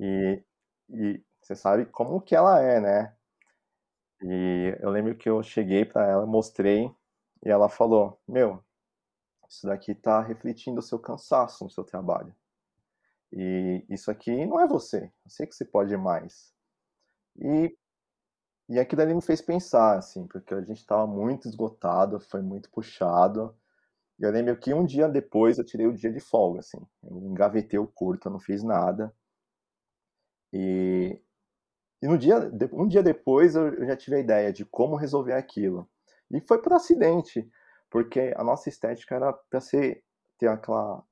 E, 0.00 0.42
e 0.90 1.22
você 1.42 1.56
sabe 1.56 1.86
como 1.86 2.20
que 2.22 2.34
ela 2.36 2.60
é, 2.62 2.80
né? 2.80 3.16
E 4.22 4.76
eu 4.80 4.90
lembro 4.90 5.16
que 5.16 5.28
eu 5.28 5.42
cheguei 5.42 5.84
para 5.84 6.06
ela, 6.08 6.26
mostrei, 6.26 6.90
e 7.44 7.48
ela 7.50 7.68
falou: 7.68 8.20
Meu, 8.26 8.62
isso 9.48 9.66
daqui 9.66 9.92
está 9.92 10.20
refletindo 10.22 10.80
o 10.80 10.82
seu 10.82 10.98
cansaço 10.98 11.64
no 11.64 11.70
seu 11.70 11.84
trabalho. 11.84 12.34
E 13.32 13.84
isso 13.88 14.10
aqui 14.10 14.44
não 14.46 14.60
é 14.60 14.66
você. 14.66 15.04
Eu 15.24 15.30
sei 15.30 15.46
que 15.46 15.54
você 15.54 15.64
pode 15.64 15.96
mais. 15.96 16.52
E, 17.38 17.76
e 18.68 18.78
aquilo 18.80 19.02
ali 19.02 19.14
me 19.14 19.22
fez 19.22 19.40
pensar, 19.42 19.98
assim, 19.98 20.26
porque 20.26 20.54
a 20.54 20.60
gente 20.62 20.78
estava 20.78 21.06
muito 21.06 21.48
esgotado, 21.48 22.20
foi 22.20 22.42
muito 22.42 22.70
puxado. 22.70 23.56
Eu 24.22 24.30
lembro 24.30 24.56
que 24.56 24.72
um 24.72 24.86
dia 24.86 25.08
depois 25.08 25.58
eu 25.58 25.64
tirei 25.64 25.86
o 25.86 25.92
dia 25.92 26.12
de 26.12 26.20
folga, 26.20 26.60
assim. 26.60 26.78
Eu 27.02 27.18
engavetei 27.24 27.78
o 27.78 27.88
curto, 27.88 28.30
não 28.30 28.38
fiz 28.38 28.62
nada. 28.62 29.12
E, 30.52 31.20
e 32.00 32.06
no 32.06 32.16
dia, 32.16 32.38
um 32.72 32.86
dia 32.86 33.02
depois 33.02 33.56
eu 33.56 33.84
já 33.84 33.96
tive 33.96 34.16
a 34.16 34.20
ideia 34.20 34.52
de 34.52 34.64
como 34.64 34.94
resolver 34.94 35.32
aquilo. 35.32 35.90
E 36.30 36.40
foi 36.40 36.62
por 36.62 36.72
acidente, 36.72 37.50
porque 37.90 38.32
a 38.36 38.44
nossa 38.44 38.68
estética 38.68 39.16
era 39.16 39.32
para 39.32 39.60
ser 39.60 40.04
ter 40.38 40.46
aquela 40.46 41.04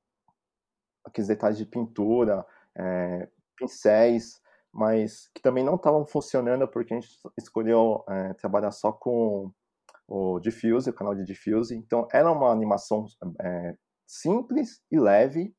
aqueles 1.03 1.27
detalhes 1.27 1.57
de 1.57 1.65
pintura, 1.65 2.45
é, 2.75 3.27
pincéis, 3.57 4.41
mas 4.71 5.29
que 5.35 5.41
também 5.41 5.65
não 5.65 5.75
estavam 5.75 6.05
funcionando 6.05 6.67
porque 6.67 6.93
a 6.93 6.99
gente 6.99 7.09
escolheu 7.37 8.05
é, 8.07 8.33
trabalhar 8.35 8.71
só 8.71 8.91
com 8.93 9.51
o 10.11 10.39
Diffuse, 10.41 10.89
o 10.89 10.93
canal 10.93 11.15
de 11.15 11.23
Diffuse. 11.23 11.75
Então 11.75 12.05
era 12.11 12.29
uma 12.29 12.51
animação 12.51 13.05
é, 13.41 13.77
simples 14.05 14.81
e 14.91 14.99
leve, 14.99 15.55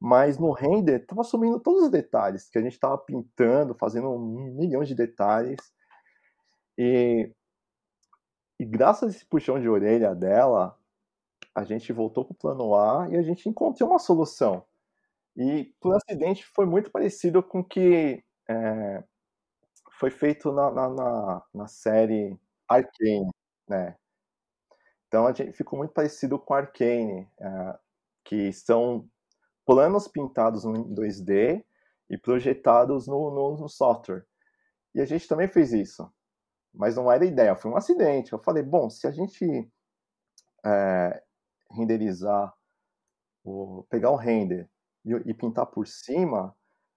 mas 0.00 0.36
no 0.36 0.52
render 0.52 1.02
estava 1.02 1.22
sumindo 1.22 1.60
todos 1.60 1.84
os 1.84 1.90
detalhes 1.90 2.50
que 2.50 2.58
a 2.58 2.62
gente 2.62 2.72
estava 2.72 2.98
pintando, 2.98 3.76
fazendo 3.78 4.18
milhão 4.18 4.82
de 4.82 4.94
detalhes. 4.96 5.60
E, 6.76 7.32
e 8.58 8.64
graças 8.64 9.08
a 9.08 9.16
esse 9.16 9.26
puxão 9.26 9.60
de 9.60 9.68
orelha 9.68 10.12
dela, 10.12 10.76
a 11.54 11.62
gente 11.62 11.92
voltou 11.92 12.24
para 12.24 12.32
o 12.32 12.36
plano 12.36 12.74
A 12.74 13.08
e 13.10 13.16
a 13.16 13.22
gente 13.22 13.48
encontrou 13.48 13.90
uma 13.90 14.00
solução. 14.00 14.64
E 15.36 15.72
por 15.80 15.94
acidente 15.94 16.44
foi 16.46 16.66
muito 16.66 16.90
parecido 16.90 17.42
com 17.42 17.60
o 17.60 17.64
que 17.64 18.24
é, 18.48 19.04
foi 20.00 20.10
feito 20.10 20.52
na, 20.52 20.70
na, 20.72 20.88
na, 20.90 21.42
na 21.54 21.66
série 21.68 22.36
Arcane, 22.68 23.30
né? 23.68 23.96
Então 25.08 25.26
a 25.26 25.32
gente 25.32 25.52
ficou 25.52 25.78
muito 25.78 25.92
parecido 25.92 26.38
com 26.38 26.54
Arcane, 26.54 27.28
é, 27.40 27.78
que 28.24 28.52
são 28.52 29.08
planos 29.64 30.08
pintados 30.08 30.64
em 30.64 30.94
2D 30.94 31.64
e 32.10 32.18
projetados 32.18 33.06
no, 33.06 33.30
no, 33.30 33.56
no, 33.56 33.68
software. 33.68 34.26
E 34.94 35.00
a 35.00 35.04
gente 35.04 35.26
também 35.28 35.48
fez 35.48 35.72
isso, 35.72 36.12
mas 36.72 36.96
não 36.96 37.10
era 37.10 37.24
ideia, 37.24 37.56
foi 37.56 37.70
um 37.70 37.76
acidente. 37.76 38.32
Eu 38.32 38.38
falei, 38.38 38.62
bom, 38.62 38.90
se 38.90 39.06
a 39.06 39.10
gente 39.10 39.70
é, 40.64 41.22
renderizar, 41.70 42.52
o, 43.44 43.84
pegar 43.88 44.10
o 44.10 44.16
render 44.16 44.68
e, 45.04 45.12
e 45.26 45.34
pintar 45.34 45.66
por 45.66 45.86
cima, 45.86 46.56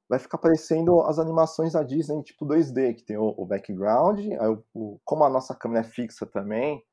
vai 0.09 0.19
ficar 0.19 0.37
parecendo 0.37 1.01
as 1.01 1.19
animações 1.19 1.73
da 1.73 1.83
Disney 1.83 2.23
tipo 2.23 2.45
2D, 2.45 2.95
que 2.95 3.03
tem 3.03 3.17
o, 3.17 3.33
o 3.37 3.45
background, 3.45 4.19
aí 4.19 4.57
o, 4.73 4.99
como 5.03 5.23
a 5.23 5.29
nossa 5.29 5.53
câmera 5.53 5.85
é 5.85 5.89
fixa 5.89 6.25
também, 6.25 6.83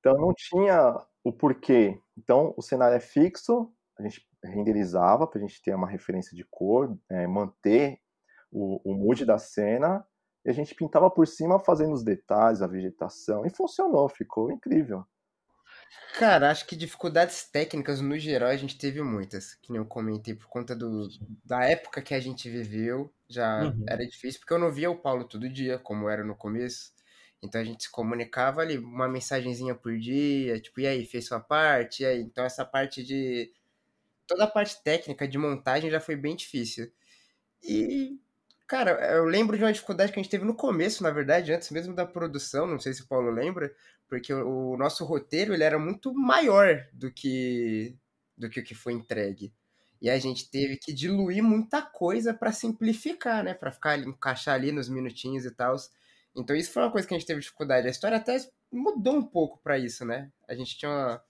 então 0.00 0.14
não 0.14 0.32
tinha 0.34 0.98
o 1.22 1.32
porquê. 1.32 2.00
Então 2.16 2.54
o 2.56 2.62
cenário 2.62 2.96
é 2.96 3.00
fixo, 3.00 3.72
a 3.98 4.02
gente 4.02 4.26
renderizava 4.42 5.26
para 5.26 5.38
a 5.38 5.42
gente 5.42 5.60
ter 5.62 5.74
uma 5.74 5.88
referência 5.88 6.36
de 6.36 6.44
cor, 6.44 6.96
é, 7.10 7.26
manter 7.26 7.98
o, 8.50 8.80
o 8.84 8.94
mood 8.94 9.24
da 9.24 9.38
cena, 9.38 10.06
e 10.44 10.50
a 10.50 10.52
gente 10.52 10.74
pintava 10.74 11.10
por 11.10 11.26
cima 11.26 11.58
fazendo 11.58 11.92
os 11.92 12.04
detalhes, 12.04 12.62
a 12.62 12.66
vegetação, 12.66 13.44
e 13.44 13.50
funcionou, 13.50 14.08
ficou 14.08 14.50
incrível. 14.50 15.04
Cara, 16.18 16.50
acho 16.50 16.66
que 16.66 16.74
dificuldades 16.74 17.44
técnicas 17.44 18.00
no 18.00 18.18
geral 18.18 18.48
a 18.48 18.56
gente 18.56 18.78
teve 18.78 19.02
muitas, 19.02 19.54
que 19.56 19.70
nem 19.70 19.80
eu 19.80 19.86
comentei, 19.86 20.34
por 20.34 20.46
conta 20.46 20.74
do, 20.74 21.08
da 21.44 21.64
época 21.64 22.00
que 22.00 22.14
a 22.14 22.20
gente 22.20 22.48
viveu, 22.48 23.12
já 23.28 23.64
uhum. 23.64 23.84
era 23.88 24.06
difícil, 24.06 24.40
porque 24.40 24.54
eu 24.54 24.58
não 24.58 24.72
via 24.72 24.90
o 24.90 24.96
Paulo 24.96 25.24
todo 25.24 25.48
dia, 25.48 25.78
como 25.78 26.08
era 26.08 26.24
no 26.24 26.34
começo. 26.34 26.94
Então 27.42 27.60
a 27.60 27.64
gente 27.64 27.84
se 27.84 27.90
comunicava 27.90 28.62
ali, 28.62 28.78
uma 28.78 29.08
mensagenzinha 29.08 29.74
por 29.74 29.96
dia, 29.98 30.58
tipo, 30.60 30.80
e 30.80 30.86
aí, 30.86 31.04
fez 31.04 31.26
sua 31.26 31.40
parte? 31.40 32.02
E 32.02 32.06
aí? 32.06 32.20
Então 32.22 32.44
essa 32.44 32.64
parte 32.64 33.02
de. 33.04 33.52
Toda 34.26 34.44
a 34.44 34.48
parte 34.48 34.82
técnica 34.82 35.28
de 35.28 35.38
montagem 35.38 35.90
já 35.90 36.00
foi 36.00 36.16
bem 36.16 36.34
difícil. 36.34 36.90
E, 37.62 38.18
cara, 38.66 38.92
eu 39.14 39.24
lembro 39.24 39.56
de 39.56 39.62
uma 39.62 39.72
dificuldade 39.72 40.12
que 40.12 40.18
a 40.18 40.22
gente 40.22 40.30
teve 40.30 40.44
no 40.44 40.54
começo, 40.54 41.02
na 41.02 41.10
verdade, 41.10 41.52
antes 41.52 41.70
mesmo 41.70 41.94
da 41.94 42.06
produção, 42.06 42.66
não 42.66 42.80
sei 42.80 42.92
se 42.92 43.02
o 43.02 43.06
Paulo 43.06 43.30
lembra, 43.30 43.72
porque 44.08 44.32
o, 44.32 44.72
o 44.72 44.76
nosso 44.76 45.04
roteiro 45.04 45.52
ele 45.54 45.64
era 45.64 45.78
muito 45.78 46.14
maior 46.14 46.86
do 46.92 47.10
que 47.12 47.96
do 48.36 48.50
que 48.50 48.60
o 48.60 48.64
que 48.64 48.74
foi 48.74 48.92
entregue. 48.92 49.52
E 50.00 50.10
a 50.10 50.18
gente 50.18 50.50
teve 50.50 50.76
que 50.76 50.92
diluir 50.92 51.42
muita 51.42 51.80
coisa 51.80 52.34
para 52.34 52.52
simplificar, 52.52 53.42
né, 53.42 53.54
para 53.54 53.72
ficar 53.72 53.98
encaixar 53.98 54.54
ali 54.54 54.70
nos 54.70 54.88
minutinhos 54.88 55.46
e 55.46 55.50
tal. 55.50 55.74
Então 56.34 56.54
isso 56.54 56.70
foi 56.70 56.82
uma 56.82 56.92
coisa 56.92 57.08
que 57.08 57.14
a 57.14 57.18
gente 57.18 57.26
teve 57.26 57.40
dificuldade. 57.40 57.86
A 57.86 57.90
história 57.90 58.18
até 58.18 58.36
mudou 58.70 59.14
um 59.14 59.22
pouco 59.22 59.58
para 59.62 59.78
isso, 59.78 60.04
né? 60.04 60.30
A 60.46 60.54
gente 60.54 60.76
tinha 60.76 60.90
uma, 60.90 61.22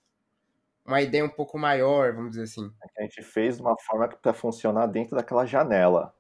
uma 0.85 1.01
ideia 1.01 1.25
um 1.25 1.29
pouco 1.29 1.57
maior, 1.57 2.13
vamos 2.13 2.31
dizer 2.31 2.43
assim. 2.43 2.73
É 2.83 3.03
a 3.03 3.03
gente 3.05 3.23
fez 3.23 3.57
de 3.57 3.63
uma 3.63 3.79
forma 3.79 4.09
para 4.09 4.35
funcionar 4.35 4.87
dentro 4.87 5.15
daquela 5.15 5.47
janela. 5.47 6.13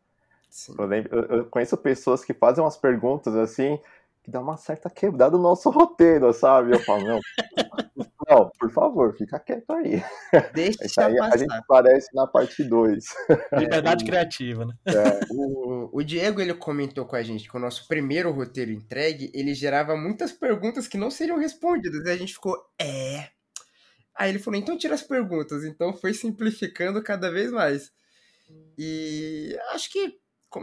Eu, 0.78 0.86
lembro, 0.86 1.18
eu, 1.18 1.46
conheço 1.46 1.76
pessoas 1.76 2.24
que 2.24 2.32
fazem 2.32 2.62
umas 2.62 2.76
perguntas 2.76 3.34
assim, 3.34 3.78
que 4.26 4.30
dá 4.32 4.40
uma 4.40 4.56
certa 4.56 4.90
quebrada 4.90 5.36
no 5.36 5.42
nosso 5.44 5.70
roteiro, 5.70 6.32
sabe? 6.32 6.72
Eu 6.72 6.80
falo, 6.80 7.04
não, 7.06 7.20
não, 8.28 8.50
por 8.58 8.72
favor, 8.72 9.16
fica 9.16 9.38
quieto 9.38 9.70
aí. 9.70 10.02
Deixa 10.52 11.06
aí, 11.06 11.16
A 11.20 11.36
gente 11.36 11.54
aparece 11.54 12.08
na 12.12 12.26
parte 12.26 12.64
2. 12.64 13.04
Liberdade 13.56 14.02
é, 14.02 14.06
criativa, 14.06 14.64
né? 14.64 14.74
É. 14.84 15.20
O, 15.30 15.90
o 15.92 16.02
Diego, 16.02 16.40
ele 16.40 16.54
comentou 16.54 17.06
com 17.06 17.14
a 17.14 17.22
gente 17.22 17.48
que 17.48 17.56
o 17.56 17.60
nosso 17.60 17.86
primeiro 17.86 18.32
roteiro 18.32 18.72
entregue, 18.72 19.30
ele 19.32 19.54
gerava 19.54 19.96
muitas 19.96 20.32
perguntas 20.32 20.88
que 20.88 20.98
não 20.98 21.08
seriam 21.08 21.38
respondidas, 21.38 22.04
e 22.04 22.10
a 22.10 22.16
gente 22.16 22.34
ficou, 22.34 22.58
é... 22.80 23.28
Aí 24.18 24.30
ele 24.30 24.40
falou, 24.40 24.58
então 24.58 24.76
tira 24.76 24.96
as 24.96 25.02
perguntas. 25.02 25.62
Então 25.62 25.92
foi 25.92 26.12
simplificando 26.12 27.00
cada 27.00 27.30
vez 27.30 27.52
mais. 27.52 27.92
E 28.76 29.56
acho 29.72 29.92
que, 29.92 30.14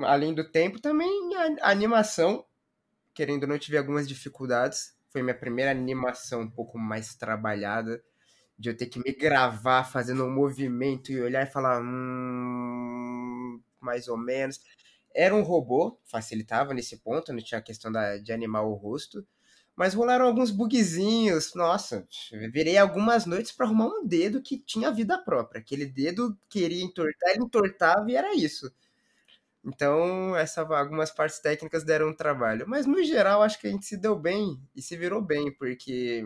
além 0.01 0.33
do 0.33 0.43
tempo, 0.51 0.81
também 0.81 1.09
a 1.61 1.69
animação 1.69 2.43
querendo 3.13 3.43
ou 3.43 3.49
não, 3.49 3.57
tive 3.59 3.77
algumas 3.77 4.07
dificuldades. 4.07 4.95
Foi 5.09 5.21
minha 5.21 5.35
primeira 5.37 5.71
animação 5.71 6.41
um 6.41 6.49
pouco 6.49 6.77
mais 6.79 7.15
trabalhada, 7.15 8.03
de 8.57 8.69
eu 8.69 8.77
ter 8.77 8.87
que 8.87 8.99
me 8.99 9.13
gravar 9.13 9.83
fazendo 9.85 10.23
um 10.25 10.31
movimento 10.31 11.11
e 11.11 11.21
olhar 11.21 11.43
e 11.47 11.51
falar, 11.51 11.81
hum, 11.81 13.61
mais 13.79 14.07
ou 14.07 14.17
menos. 14.17 14.59
Era 15.15 15.35
um 15.35 15.43
robô, 15.43 15.99
facilitava 16.05 16.73
nesse 16.73 16.97
ponto, 16.97 17.31
não 17.33 17.41
tinha 17.43 17.59
a 17.59 17.63
questão 17.63 17.91
da, 17.91 18.17
de 18.17 18.31
animar 18.33 18.63
o 18.63 18.73
rosto. 18.73 19.25
Mas 19.75 19.93
rolaram 19.93 20.25
alguns 20.27 20.51
bugzinhos. 20.51 21.53
Nossa, 21.55 22.07
virei 22.51 22.77
algumas 22.77 23.25
noites 23.25 23.51
para 23.51 23.65
arrumar 23.65 23.87
um 23.87 24.05
dedo 24.05 24.41
que 24.41 24.57
tinha 24.59 24.91
vida 24.91 25.17
própria. 25.17 25.59
Aquele 25.61 25.85
dedo 25.85 26.37
queria 26.49 26.83
entortar, 26.83 27.31
ele 27.31 27.43
entortava 27.43 28.11
e 28.11 28.15
era 28.15 28.35
isso. 28.35 28.71
Então, 29.65 30.35
essa, 30.35 30.61
algumas 30.61 31.09
partes 31.09 31.39
técnicas 31.39 31.83
deram 31.83 32.09
um 32.09 32.15
trabalho. 32.15 32.65
Mas, 32.67 32.85
no 32.85 33.01
geral, 33.03 33.41
acho 33.41 33.59
que 33.59 33.67
a 33.67 33.71
gente 33.71 33.85
se 33.85 33.95
deu 33.95 34.15
bem 34.15 34.59
e 34.75 34.81
se 34.81 34.97
virou 34.97 35.21
bem, 35.21 35.51
porque 35.51 36.25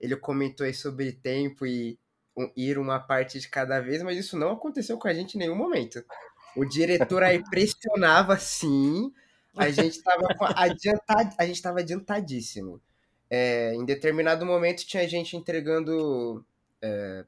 ele 0.00 0.16
comentou 0.16 0.64
aí 0.64 0.72
sobre 0.72 1.12
tempo 1.12 1.66
e 1.66 1.98
um, 2.36 2.50
ir 2.56 2.78
uma 2.78 3.00
parte 3.00 3.40
de 3.40 3.48
cada 3.48 3.80
vez, 3.80 4.02
mas 4.02 4.18
isso 4.18 4.36
não 4.36 4.52
aconteceu 4.52 4.98
com 4.98 5.08
a 5.08 5.14
gente 5.14 5.34
em 5.34 5.38
nenhum 5.38 5.56
momento. 5.56 6.04
O 6.56 6.64
diretor 6.64 7.22
aí 7.22 7.42
pressionava, 7.50 8.38
sim, 8.38 9.12
a 9.56 9.70
gente 9.70 9.96
estava 9.96 10.26
adiantado, 10.56 11.34
a 11.38 11.46
gente 11.46 11.66
adiantadíssimo. 11.66 12.80
É, 13.30 13.74
em 13.74 13.84
determinado 13.84 14.44
momento 14.44 14.86
tinha 14.86 15.08
gente 15.08 15.36
entregando 15.36 16.44
é, 16.80 17.24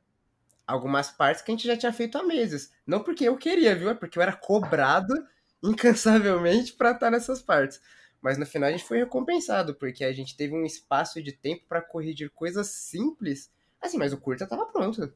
algumas 0.67 1.11
partes 1.11 1.43
que 1.43 1.51
a 1.51 1.55
gente 1.55 1.67
já 1.67 1.77
tinha 1.77 1.93
feito 1.93 2.19
há 2.19 2.25
meses. 2.25 2.73
Não 2.87 3.03
porque 3.03 3.25
eu 3.25 3.37
queria, 3.37 3.75
viu? 3.75 3.91
É 3.91 3.95
porque 3.95 4.19
eu 4.19 4.23
era 4.23 4.33
cobrado 4.33 5.15
incansavelmente 5.63 6.73
para 6.73 6.91
estar 6.91 7.11
nessas 7.11 7.41
partes. 7.41 7.81
Mas 8.21 8.39
no 8.39 8.47
final 8.47 8.69
a 8.69 8.73
gente 8.73 8.85
foi 8.85 8.99
recompensado, 8.99 9.75
porque 9.75 10.05
a 10.05 10.13
gente 10.13 10.37
teve 10.37 10.55
um 10.55 10.65
espaço 10.65 11.23
de 11.23 11.33
tempo 11.33 11.65
para 11.69 11.81
corrigir 11.81 12.31
coisas 12.31 12.69
simples. 12.69 13.53
Assim, 13.81 13.99
mas 13.99 14.13
o 14.13 14.19
curta 14.19 14.45
estava 14.45 14.67
pronto. 14.67 15.13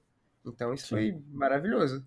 Então 0.47 0.73
isso 0.73 0.87
Sim. 0.87 0.95
foi 0.95 1.23
maravilhoso. 1.33 2.07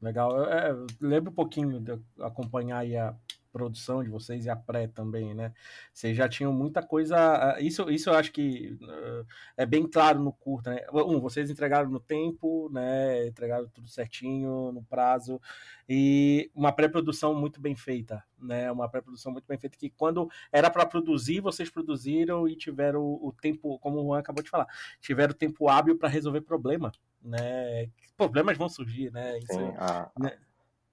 Legal. 0.00 0.36
Eu, 0.36 0.44
é, 0.44 0.70
eu 0.70 0.86
lembro 1.00 1.32
um 1.32 1.34
pouquinho 1.34 1.80
de 1.80 1.98
acompanhar 2.20 2.78
aí 2.78 2.96
a, 2.96 3.16
produção 3.56 4.04
de 4.04 4.10
vocês 4.10 4.44
e 4.44 4.50
a 4.50 4.54
pré 4.54 4.86
também, 4.86 5.32
né? 5.34 5.50
Vocês 5.90 6.14
já 6.14 6.28
tinham 6.28 6.52
muita 6.52 6.82
coisa. 6.82 7.16
Ah, 7.16 7.56
isso, 7.58 7.88
isso 7.90 8.10
eu 8.10 8.14
acho 8.14 8.30
que 8.30 8.76
uh, 8.82 9.26
é 9.56 9.64
bem 9.64 9.88
claro 9.88 10.20
no 10.20 10.30
curta, 10.30 10.74
né? 10.74 10.82
Um, 10.92 11.18
vocês 11.18 11.48
entregaram 11.48 11.88
no 11.88 11.98
tempo, 11.98 12.68
né? 12.70 13.26
Entregaram 13.26 13.66
tudo 13.68 13.88
certinho, 13.88 14.72
no 14.72 14.82
prazo, 14.82 15.40
e 15.88 16.50
uma 16.54 16.70
pré-produção 16.70 17.34
muito 17.34 17.58
bem 17.58 17.74
feita, 17.74 18.22
né? 18.38 18.70
Uma 18.70 18.90
pré-produção 18.90 19.32
muito 19.32 19.46
bem 19.48 19.56
feita 19.56 19.78
que 19.78 19.88
quando 19.88 20.28
era 20.52 20.68
para 20.68 20.84
produzir, 20.84 21.40
vocês 21.40 21.70
produziram 21.70 22.46
e 22.46 22.54
tiveram 22.56 23.02
o 23.02 23.34
tempo, 23.40 23.78
como 23.78 24.00
o 24.00 24.04
Juan 24.04 24.18
acabou 24.18 24.42
de 24.42 24.50
falar, 24.50 24.66
tiveram 25.00 25.32
tempo 25.32 25.66
hábil 25.66 25.96
para 25.96 26.10
resolver 26.10 26.42
problema, 26.42 26.92
né? 27.22 27.88
Problemas 28.18 28.58
vão 28.58 28.68
surgir, 28.68 29.10
né? 29.10 29.38
Isso, 29.38 29.54
Sim, 29.54 29.72
a, 29.78 30.10
né? 30.18 30.36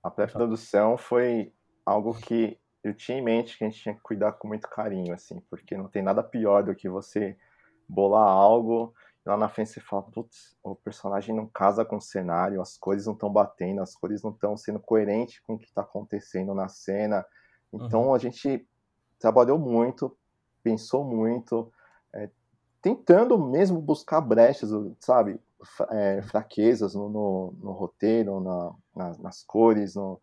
a 0.01 0.10
pré-produção 0.10 0.96
foi 0.96 1.51
algo 1.85 2.13
que 2.13 2.57
eu 2.83 2.93
tinha 2.93 3.17
em 3.17 3.21
mente 3.21 3.57
que 3.57 3.63
a 3.63 3.69
gente 3.69 3.81
tinha 3.81 3.95
que 3.95 4.01
cuidar 4.01 4.33
com 4.33 4.47
muito 4.47 4.67
carinho, 4.69 5.13
assim, 5.13 5.39
porque 5.49 5.77
não 5.77 5.87
tem 5.87 6.01
nada 6.01 6.21
pior 6.21 6.63
do 6.63 6.75
que 6.75 6.89
você 6.89 7.37
bolar 7.87 8.27
algo 8.27 8.93
lá 9.25 9.37
na 9.37 9.47
frente 9.47 9.71
você 9.71 9.79
fala, 9.79 10.03
putz, 10.03 10.55
o 10.61 10.75
personagem 10.75 11.33
não 11.33 11.47
casa 11.47 11.85
com 11.85 11.97
o 11.97 12.01
cenário, 12.01 12.61
as 12.61 12.77
cores 12.77 13.05
não 13.05 13.13
estão 13.13 13.31
batendo, 13.31 13.81
as 13.81 13.95
cores 13.95 14.21
não 14.21 14.31
estão 14.31 14.57
sendo 14.57 14.79
coerentes 14.79 15.39
com 15.39 15.53
o 15.53 15.57
que 15.57 15.65
está 15.65 15.81
acontecendo 15.81 16.53
na 16.53 16.67
cena. 16.67 17.25
Então 17.71 18.07
uhum. 18.07 18.13
a 18.13 18.17
gente 18.17 18.67
trabalhou 19.17 19.57
muito, 19.57 20.15
pensou 20.61 21.05
muito, 21.05 21.71
é, 22.13 22.29
tentando 22.81 23.37
mesmo 23.37 23.79
buscar 23.79 24.19
brechas, 24.19 24.71
sabe, 24.99 25.39
é, 25.91 26.21
fraquezas 26.23 26.93
no, 26.93 27.09
no, 27.09 27.53
no 27.61 27.71
roteiro, 27.71 28.41
na, 28.41 28.73
na, 28.93 29.17
nas 29.19 29.41
cores, 29.43 29.95
no, 29.95 30.19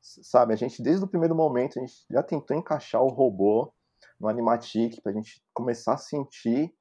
sabe, 0.00 0.52
a 0.52 0.56
gente 0.56 0.82
desde 0.82 1.04
o 1.04 1.08
primeiro 1.08 1.34
momento 1.34 1.78
a 1.78 1.82
gente 1.82 2.04
já 2.10 2.22
tentou 2.22 2.56
encaixar 2.56 3.02
o 3.02 3.08
robô 3.08 3.72
no 4.18 4.28
animatic 4.28 5.00
para 5.02 5.12
a 5.12 5.14
gente 5.14 5.42
começar 5.52 5.94
a 5.94 5.98
sentir 5.98 6.72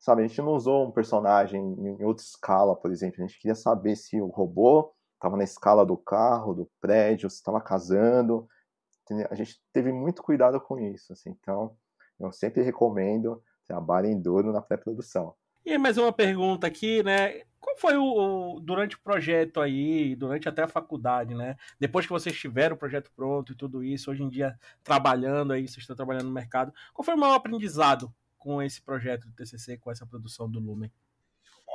sabe, 0.00 0.22
a 0.22 0.26
gente 0.26 0.40
não 0.40 0.54
usou 0.54 0.88
um 0.88 0.90
personagem 0.90 1.60
em 1.60 2.02
outra 2.02 2.24
escala, 2.24 2.74
por 2.74 2.90
exemplo, 2.90 3.22
a 3.22 3.26
gente 3.26 3.38
queria 3.38 3.54
saber 3.54 3.94
se 3.96 4.20
o 4.20 4.28
robô 4.28 4.92
estava 5.14 5.36
na 5.36 5.44
escala 5.44 5.84
do 5.84 5.96
carro, 5.96 6.54
do 6.54 6.70
prédio, 6.80 7.28
se 7.28 7.36
estava 7.36 7.60
casando, 7.60 8.48
a 9.28 9.34
gente 9.34 9.60
teve 9.72 9.92
muito 9.92 10.22
cuidado 10.22 10.58
com 10.58 10.78
isso, 10.78 11.12
assim, 11.12 11.30
então 11.30 11.76
eu 12.18 12.32
sempre 12.32 12.62
recomendo 12.62 13.42
trabalhem 13.66 14.20
duro 14.20 14.52
na 14.52 14.62
pré-produção. 14.62 15.34
E 15.70 15.78
mais 15.78 15.96
uma 15.96 16.12
pergunta 16.12 16.66
aqui, 16.66 17.00
né? 17.00 17.42
Qual 17.60 17.78
foi 17.78 17.96
o, 17.96 18.02
o, 18.02 18.60
durante 18.60 18.96
o 18.96 19.00
projeto 19.00 19.60
aí, 19.60 20.16
durante 20.16 20.48
até 20.48 20.62
a 20.62 20.66
faculdade, 20.66 21.32
né? 21.32 21.56
Depois 21.78 22.04
que 22.04 22.12
vocês 22.12 22.36
tiveram 22.36 22.74
o 22.74 22.78
projeto 22.78 23.08
pronto 23.14 23.52
e 23.52 23.54
tudo 23.54 23.84
isso, 23.84 24.10
hoje 24.10 24.20
em 24.20 24.28
dia 24.28 24.58
trabalhando 24.82 25.52
aí, 25.52 25.68
vocês 25.68 25.78
estão 25.78 25.94
trabalhando 25.94 26.24
no 26.24 26.32
mercado, 26.32 26.74
qual 26.92 27.04
foi 27.04 27.14
o 27.14 27.16
maior 27.16 27.36
aprendizado 27.36 28.12
com 28.36 28.60
esse 28.60 28.82
projeto 28.82 29.28
do 29.28 29.32
TCC, 29.32 29.78
com 29.78 29.92
essa 29.92 30.04
produção 30.04 30.50
do 30.50 30.58
Lumen? 30.58 30.90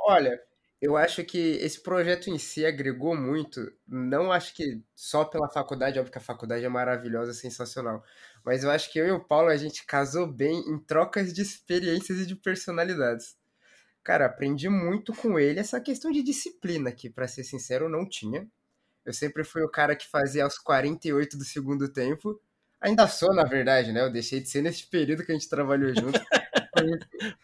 Olha, 0.04 0.38
eu 0.78 0.94
acho 0.94 1.24
que 1.24 1.38
esse 1.38 1.82
projeto 1.82 2.28
em 2.28 2.36
si 2.36 2.66
agregou 2.66 3.16
muito. 3.16 3.72
Não 3.88 4.30
acho 4.30 4.54
que 4.54 4.82
só 4.94 5.24
pela 5.24 5.48
faculdade, 5.48 5.98
óbvio 5.98 6.12
que 6.12 6.18
a 6.18 6.20
faculdade 6.20 6.66
é 6.66 6.68
maravilhosa, 6.68 7.32
sensacional. 7.32 8.04
Mas 8.44 8.62
eu 8.62 8.70
acho 8.70 8.92
que 8.92 8.98
eu 8.98 9.06
e 9.06 9.10
o 9.10 9.24
Paulo 9.24 9.48
a 9.48 9.56
gente 9.56 9.86
casou 9.86 10.26
bem 10.26 10.58
em 10.68 10.78
trocas 10.78 11.32
de 11.32 11.40
experiências 11.40 12.18
e 12.18 12.26
de 12.26 12.36
personalidades. 12.36 13.38
Cara, 14.06 14.26
aprendi 14.26 14.68
muito 14.68 15.12
com 15.12 15.36
ele 15.36 15.58
essa 15.58 15.80
questão 15.80 16.12
de 16.12 16.22
disciplina, 16.22 16.92
que 16.92 17.10
para 17.10 17.26
ser 17.26 17.42
sincero 17.42 17.86
eu 17.86 17.88
não 17.88 18.08
tinha. 18.08 18.46
Eu 19.04 19.12
sempre 19.12 19.42
fui 19.42 19.64
o 19.64 19.68
cara 19.68 19.96
que 19.96 20.06
fazia 20.08 20.44
aos 20.44 20.56
48 20.58 21.36
do 21.36 21.42
segundo 21.42 21.92
tempo. 21.92 22.40
Ainda 22.80 23.08
sou, 23.08 23.34
na 23.34 23.42
verdade, 23.42 23.90
né? 23.90 24.02
Eu 24.02 24.12
deixei 24.12 24.38
de 24.38 24.48
ser 24.48 24.62
nesse 24.62 24.86
período 24.86 25.24
que 25.24 25.32
a 25.32 25.34
gente 25.34 25.48
trabalhou 25.48 25.92
junto. 25.92 26.20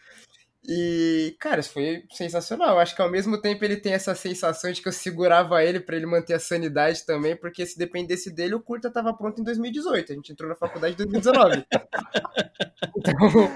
E, 0.65 1.35
cara, 1.41 1.59
isso 1.59 1.73
foi 1.73 2.05
sensacional. 2.09 2.79
Acho 2.79 2.95
que 2.95 3.01
ao 3.01 3.11
mesmo 3.11 3.37
tempo 3.41 3.65
ele 3.65 3.75
tem 3.75 3.91
essa 3.91 4.15
sensação 4.15 4.71
de 4.71 4.81
que 4.81 4.87
eu 4.87 4.93
segurava 4.93 5.61
ele 5.61 5.81
para 5.81 5.97
ele 5.97 6.05
manter 6.05 6.35
a 6.35 6.39
sanidade 6.39 7.05
também, 7.05 7.35
porque 7.35 7.65
se 7.65 7.77
dependesse 7.77 8.33
dele, 8.33 8.55
o 8.55 8.61
curta 8.61 8.89
tava 8.89 9.13
pronto 9.13 9.41
em 9.41 9.43
2018. 9.43 10.13
A 10.13 10.15
gente 10.15 10.31
entrou 10.31 10.47
na 10.47 10.55
faculdade 10.55 10.93
em 10.93 11.05
2019. 11.05 11.65
então, 12.95 13.51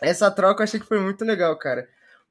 essa 0.00 0.30
troca 0.30 0.62
eu 0.62 0.64
achei 0.64 0.80
que 0.80 0.86
foi 0.86 0.98
muito 0.98 1.22
legal, 1.22 1.54
cara. 1.58 1.86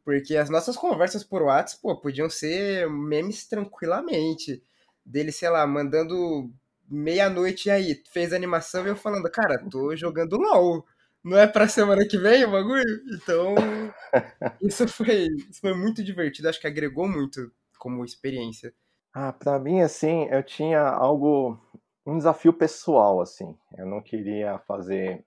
Porque 0.06 0.38
as 0.38 0.50
nossas 0.50 0.78
conversas 0.78 1.24
por 1.24 1.42
WhatsApp, 1.42 1.82
pô, 1.82 2.00
podiam 2.00 2.30
ser 2.30 2.90
memes 2.90 3.48
tranquilamente. 3.48 4.64
Dele, 5.06 5.32
sei 5.32 5.50
lá, 5.50 5.68
mandando 5.68 6.50
meia-noite 6.90 7.70
aí, 7.70 8.02
fez 8.12 8.32
animação 8.32 8.86
e 8.86 8.90
eu 8.90 8.96
falando, 8.96 9.30
cara, 9.30 9.58
tô 9.70 9.96
jogando 9.96 10.38
LOL 10.38 10.86
não 11.26 11.40
é 11.40 11.48
pra 11.48 11.68
semana 11.68 12.08
que 12.08 12.20
vem 12.20 12.46
o 12.46 12.52
bagulho? 12.52 12.84
Então, 13.12 13.56
isso 14.62 14.88
foi, 14.88 15.26
isso 15.50 15.60
foi 15.60 15.74
muito 15.74 16.04
divertido, 16.04 16.48
acho 16.48 16.62
que 16.62 16.68
agregou 16.68 17.08
muito 17.08 17.52
como 17.80 18.06
experiência. 18.06 18.72
Ah, 19.12 19.34
pra 19.34 19.58
mim, 19.58 19.82
assim, 19.82 20.26
eu 20.26 20.44
tinha 20.44 20.82
algo, 20.82 21.60
um 22.06 22.16
desafio 22.16 22.54
pessoal, 22.54 23.22
assim. 23.22 23.58
Eu 23.76 23.88
não 23.88 24.04
queria 24.04 24.60
fazer 24.68 25.26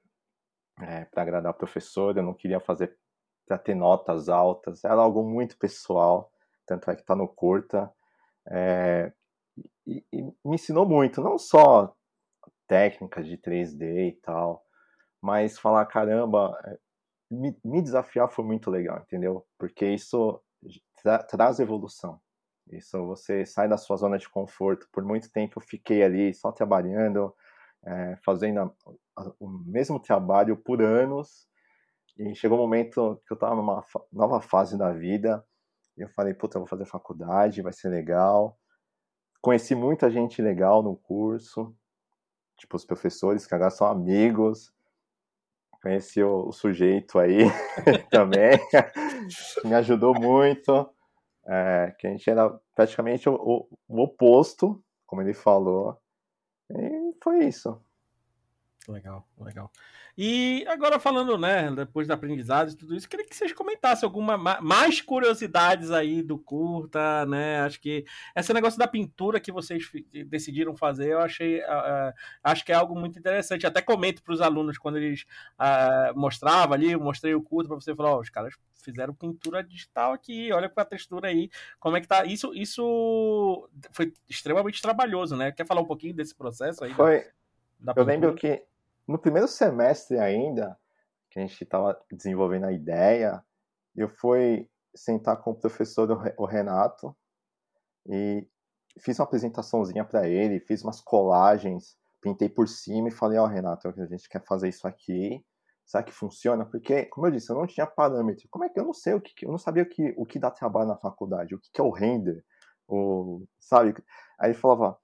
é, 0.81 1.05
para 1.07 1.23
agradar 1.23 1.51
o 1.51 1.59
professor, 1.59 2.17
eu 2.17 2.23
não 2.23 2.35
queria 2.35 2.61
fazer 2.61 2.97
para 3.49 3.59
ter 3.59 3.75
notas 3.75 4.29
altas, 4.29 4.85
era 4.85 4.95
algo 4.95 5.25
muito 5.25 5.57
pessoal, 5.59 6.31
tanto 6.67 6.91
é 6.91 6.97
que 6.97 7.05
tá 7.05 7.17
no 7.17 7.27
curta. 7.27 7.91
É, 8.51 9.13
e, 9.87 10.05
e 10.13 10.23
me 10.23 10.55
ensinou 10.55 10.87
muito, 10.87 11.23
não 11.23 11.39
só 11.39 11.95
técnicas 12.69 13.27
de 13.27 13.39
3D 13.39 14.11
e 14.11 14.13
tal, 14.23 14.65
mas 15.21 15.59
falar, 15.59 15.87
caramba, 15.87 16.57
me, 17.31 17.57
me 17.65 17.83
desafiar 17.83 18.29
foi 18.29 18.45
muito 18.45 18.71
legal, 18.71 19.01
entendeu? 19.01 19.47
Porque 19.59 19.87
isso 19.87 20.41
tra 21.03 21.23
traz 21.23 21.59
evolução. 21.59 22.21
Isso 22.71 23.07
você 23.07 23.47
sai 23.47 23.69
da 23.69 23.79
sua 23.79 23.97
zona 23.97 24.19
de 24.19 24.29
conforto. 24.29 24.89
Por 24.93 25.03
muito 25.03 25.31
tempo 25.33 25.59
eu 25.59 25.63
fiquei 25.63 26.03
ali 26.03 26.35
só 26.35 26.53
trabalhando, 26.53 27.35
é, 27.85 28.17
fazendo 28.25 28.61
a, 28.61 28.73
a, 29.17 29.33
o 29.41 29.49
mesmo 29.49 29.99
trabalho 29.99 30.57
por 30.57 30.83
anos. 30.83 31.48
E 32.19 32.35
chegou 32.35 32.59
um 32.59 32.63
momento 32.63 33.23
que 33.27 33.33
eu 33.33 33.37
estava 33.37 33.55
numa 33.55 33.85
nova 34.13 34.41
fase 34.41 34.77
da 34.77 34.93
vida. 34.93 35.45
E 35.97 36.03
eu 36.03 36.09
falei, 36.11 36.35
puta, 36.35 36.57
eu 36.57 36.63
vou 36.63 36.69
fazer 36.69 36.85
faculdade, 36.85 37.63
vai 37.63 37.73
ser 37.73 37.89
legal. 37.89 38.59
Conheci 39.41 39.75
muita 39.75 40.11
gente 40.11 40.43
legal 40.43 40.83
no 40.83 40.97
curso, 40.97 41.75
tipo 42.57 42.77
os 42.77 42.85
professores 42.85 43.47
que 43.47 43.55
agora 43.55 43.71
são 43.71 43.87
amigos. 43.87 44.73
Conheci 45.81 46.21
o, 46.23 46.49
o 46.49 46.53
sujeito 46.53 47.21
aí 47.21 47.45
também, 48.11 48.59
me 49.65 49.75
ajudou 49.75 50.13
muito. 50.13 50.93
É, 51.47 51.95
que 51.99 52.07
a 52.07 52.11
gente 52.11 52.29
era 52.29 52.51
praticamente 52.75 53.27
o, 53.29 53.35
o, 53.35 53.79
o, 53.89 54.03
oposto, 54.03 54.85
como 55.07 55.23
ele 55.23 55.33
falou. 55.33 55.99
E 56.71 57.15
foi 57.23 57.45
isso. 57.45 57.81
Legal, 58.87 59.27
legal. 59.39 59.71
E 60.21 60.65
agora 60.67 60.99
falando, 60.99 61.39
né, 61.39 61.71
depois 61.71 62.09
da 62.09 62.15
aprendizado 62.15 62.73
e 62.73 62.75
tudo 62.75 62.97
isso, 62.97 63.09
queria 63.09 63.25
que 63.25 63.37
vocês 63.37 63.53
comentassem 63.53 64.05
alguma 64.05 64.37
mais 64.37 65.01
curiosidades 65.01 65.93
aí 65.93 66.25
do 66.25 66.37
curta, 66.37 67.25
né? 67.25 67.61
Acho 67.61 67.81
que 67.81 68.05
esse 68.35 68.53
negócio 68.53 68.77
da 68.77 68.89
pintura 68.89 69.39
que 69.39 69.53
vocês 69.53 69.89
decidiram 70.27 70.75
fazer, 70.75 71.13
eu 71.13 71.21
achei, 71.21 71.61
uh, 71.61 72.13
acho 72.43 72.65
que 72.65 72.73
é 72.73 72.75
algo 72.75 72.99
muito 72.99 73.17
interessante. 73.17 73.65
Até 73.65 73.81
comento 73.81 74.21
para 74.21 74.35
os 74.35 74.41
alunos 74.41 74.77
quando 74.77 74.97
eles 74.97 75.25
uh, 75.55 76.19
mostravam 76.19 76.75
ali, 76.75 76.91
eu 76.91 77.01
mostrei 77.01 77.33
o 77.33 77.41
curta 77.41 77.69
para 77.69 77.81
você 77.81 77.95
falar, 77.95 78.17
oh, 78.17 78.21
os 78.21 78.29
caras 78.29 78.55
fizeram 78.75 79.15
pintura 79.15 79.63
digital 79.63 80.15
aqui, 80.15 80.53
olha 80.53 80.69
com 80.69 80.81
a 80.81 80.85
textura 80.85 81.29
aí, 81.29 81.49
como 81.79 81.97
é 81.97 82.01
que 82.01 82.09
tá. 82.09 82.25
Isso, 82.25 82.53
isso 82.55 83.71
foi 83.93 84.13
extremamente 84.29 84.83
trabalhoso, 84.83 85.37
né? 85.37 85.53
Quer 85.53 85.65
falar 85.65 85.83
um 85.83 85.87
pouquinho 85.87 86.15
desse 86.15 86.35
processo 86.35 86.83
aí? 86.83 86.93
Foi. 86.93 87.25
Da, 87.79 87.93
da 87.93 88.03
eu 88.03 88.05
lembro 88.05 88.35
que 88.35 88.65
no 89.09 89.19
primeiro 89.19 89.49
semestre 89.49 90.19
ainda, 90.19 90.79
que 91.31 91.39
a 91.39 91.43
gente 91.43 91.65
estava 91.65 91.99
desenvolvendo 92.13 92.67
a 92.67 92.73
ideia, 92.73 93.43
eu 93.97 94.09
fui 94.09 94.69
sentar 94.95 95.39
com 95.39 95.53
o 95.53 95.59
professor 95.59 96.09
o 96.37 96.45
Renato 96.45 97.17
e 98.07 98.47
fiz 99.01 99.19
uma 99.19 99.25
apresentaçãozinha 99.25 100.05
para 100.05 100.29
ele, 100.29 100.61
fiz 100.61 100.83
umas 100.83 101.01
colagens, 101.01 101.97
pintei 102.21 102.49
por 102.49 102.69
cima 102.69 103.09
e 103.09 103.13
falei, 103.13 103.39
ó, 103.39 103.45
oh, 103.45 103.47
Renato, 103.47 103.89
a 103.89 104.07
gente 104.07 104.29
quer 104.29 104.45
fazer 104.45 104.69
isso 104.69 104.87
aqui, 104.87 105.45
será 105.87 106.03
que 106.03 106.13
funciona? 106.13 106.67
Porque, 106.67 107.07
como 107.07 107.27
eu 107.27 107.31
disse, 107.31 107.51
eu 107.51 107.57
não 107.57 107.67
tinha 107.67 107.87
parâmetro. 107.87 108.47
Como 108.51 108.65
é 108.65 108.69
que 108.69 108.79
eu 108.79 108.85
não 108.85 108.93
sei 108.93 109.15
o 109.15 109.21
que, 109.21 109.47
eu 109.47 109.51
não 109.51 109.59
sabia 109.59 109.85
o 109.85 109.89
que, 109.89 110.15
o 110.19 110.27
que 110.27 110.39
dá 110.39 110.51
trabalho 110.51 110.89
na 110.89 110.97
faculdade, 110.97 111.55
o 111.55 111.59
que, 111.59 111.71
que 111.73 111.81
é 111.81 111.85
o 111.85 111.91
render, 111.91 112.45
o, 112.87 113.45
sabe? 113.59 113.95
Aí 114.39 114.51
ele 114.51 114.59
falava, 114.59 114.99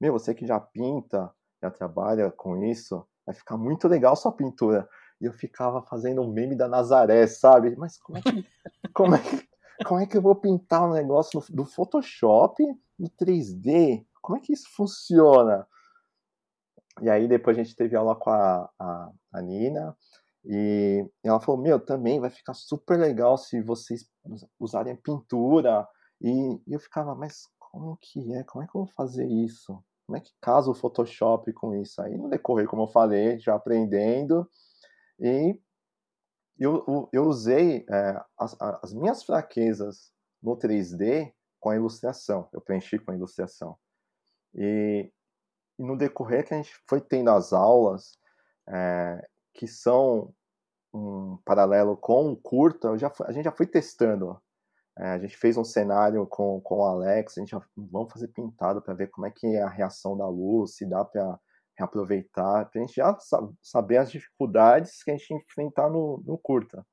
meu, 0.00 0.12
você 0.14 0.34
que 0.34 0.46
já 0.46 0.58
pinta, 0.58 1.30
já 1.62 1.70
trabalha 1.70 2.30
com 2.30 2.64
isso, 2.64 3.06
vai 3.26 3.34
ficar 3.34 3.56
muito 3.56 3.88
legal 3.88 4.16
sua 4.16 4.32
pintura. 4.32 4.88
E 5.20 5.26
eu 5.26 5.32
ficava 5.32 5.82
fazendo 5.82 6.22
um 6.22 6.32
meme 6.32 6.56
da 6.56 6.68
Nazaré, 6.68 7.26
sabe? 7.26 7.76
Mas 7.76 7.98
como 7.98 8.18
é 8.18 8.22
que, 8.22 8.46
como 8.94 9.14
é 9.14 9.18
que, 9.18 9.48
como 9.84 10.00
é 10.00 10.06
que 10.06 10.16
eu 10.16 10.22
vou 10.22 10.34
pintar 10.34 10.88
um 10.88 10.92
negócio 10.92 11.40
no, 11.40 11.56
do 11.56 11.64
Photoshop 11.64 12.62
no 12.98 13.08
3D? 13.10 14.04
Como 14.22 14.38
é 14.38 14.40
que 14.40 14.52
isso 14.52 14.68
funciona? 14.74 15.66
E 17.02 17.08
aí 17.08 17.28
depois 17.28 17.58
a 17.58 17.62
gente 17.62 17.76
teve 17.76 17.96
aula 17.96 18.14
com 18.16 18.30
a, 18.30 18.70
a, 18.78 19.10
a 19.32 19.42
Nina, 19.42 19.96
e 20.44 21.06
ela 21.22 21.40
falou, 21.40 21.60
meu, 21.60 21.78
também 21.78 22.18
vai 22.18 22.30
ficar 22.30 22.54
super 22.54 22.98
legal 22.98 23.36
se 23.36 23.60
vocês 23.60 24.08
usarem 24.58 24.96
pintura. 24.96 25.86
E, 26.20 26.30
e 26.66 26.72
eu 26.72 26.80
ficava, 26.80 27.14
mas 27.14 27.46
como 27.58 27.96
que 28.00 28.34
é? 28.34 28.42
Como 28.44 28.64
é 28.64 28.66
que 28.66 28.76
eu 28.76 28.84
vou 28.84 28.92
fazer 28.94 29.26
isso? 29.26 29.82
Como 30.10 30.16
é 30.16 30.20
que 30.20 30.32
casa 30.40 30.68
o 30.68 30.74
Photoshop 30.74 31.52
com 31.52 31.72
isso? 31.72 32.02
Aí 32.02 32.18
no 32.18 32.28
decorrer, 32.28 32.66
como 32.66 32.82
eu 32.82 32.88
falei, 32.88 33.38
já 33.38 33.54
aprendendo, 33.54 34.50
e 35.20 35.56
eu, 36.58 37.08
eu 37.12 37.24
usei 37.26 37.86
é, 37.88 38.20
as, 38.36 38.56
as 38.60 38.92
minhas 38.92 39.22
fraquezas 39.22 40.10
no 40.42 40.56
3D 40.56 41.32
com 41.60 41.70
a 41.70 41.76
ilustração, 41.76 42.48
eu 42.52 42.60
preenchi 42.60 42.98
com 42.98 43.12
a 43.12 43.14
ilustração. 43.14 43.78
E, 44.52 45.12
e 45.78 45.82
no 45.84 45.96
decorrer 45.96 46.44
que 46.44 46.54
a 46.54 46.56
gente 46.56 46.74
foi 46.88 47.00
tendo 47.00 47.30
as 47.30 47.52
aulas, 47.52 48.18
é, 48.68 49.28
que 49.54 49.68
são 49.68 50.34
um 50.92 51.38
paralelo 51.44 51.96
com 51.96 52.32
o 52.32 52.36
curta, 52.36 52.98
já, 52.98 53.12
a 53.26 53.30
gente 53.30 53.44
já 53.44 53.52
foi 53.52 53.66
testando. 53.66 54.42
É, 55.00 55.12
a 55.12 55.18
gente 55.18 55.34
fez 55.34 55.56
um 55.56 55.64
cenário 55.64 56.26
com, 56.26 56.60
com 56.60 56.80
o 56.80 56.84
Alex, 56.84 57.38
a 57.38 57.40
gente 57.40 57.56
vamos 57.74 58.12
fazer 58.12 58.28
pintado 58.28 58.82
para 58.82 58.92
ver 58.92 59.06
como 59.06 59.26
é 59.26 59.30
que 59.30 59.46
é 59.46 59.62
a 59.62 59.68
reação 59.68 60.14
da 60.14 60.28
luz, 60.28 60.76
se 60.76 60.84
dá 60.84 61.02
para 61.02 61.40
reaproveitar, 61.74 62.66
para 62.66 62.82
a 62.82 62.84
gente 62.84 62.96
já 62.96 63.16
saber 63.62 63.96
as 63.96 64.10
dificuldades 64.10 65.02
que 65.02 65.10
a 65.10 65.16
gente 65.16 65.32
enfrentar 65.32 65.88
no, 65.88 66.22
no 66.26 66.36
curta. 66.36 66.86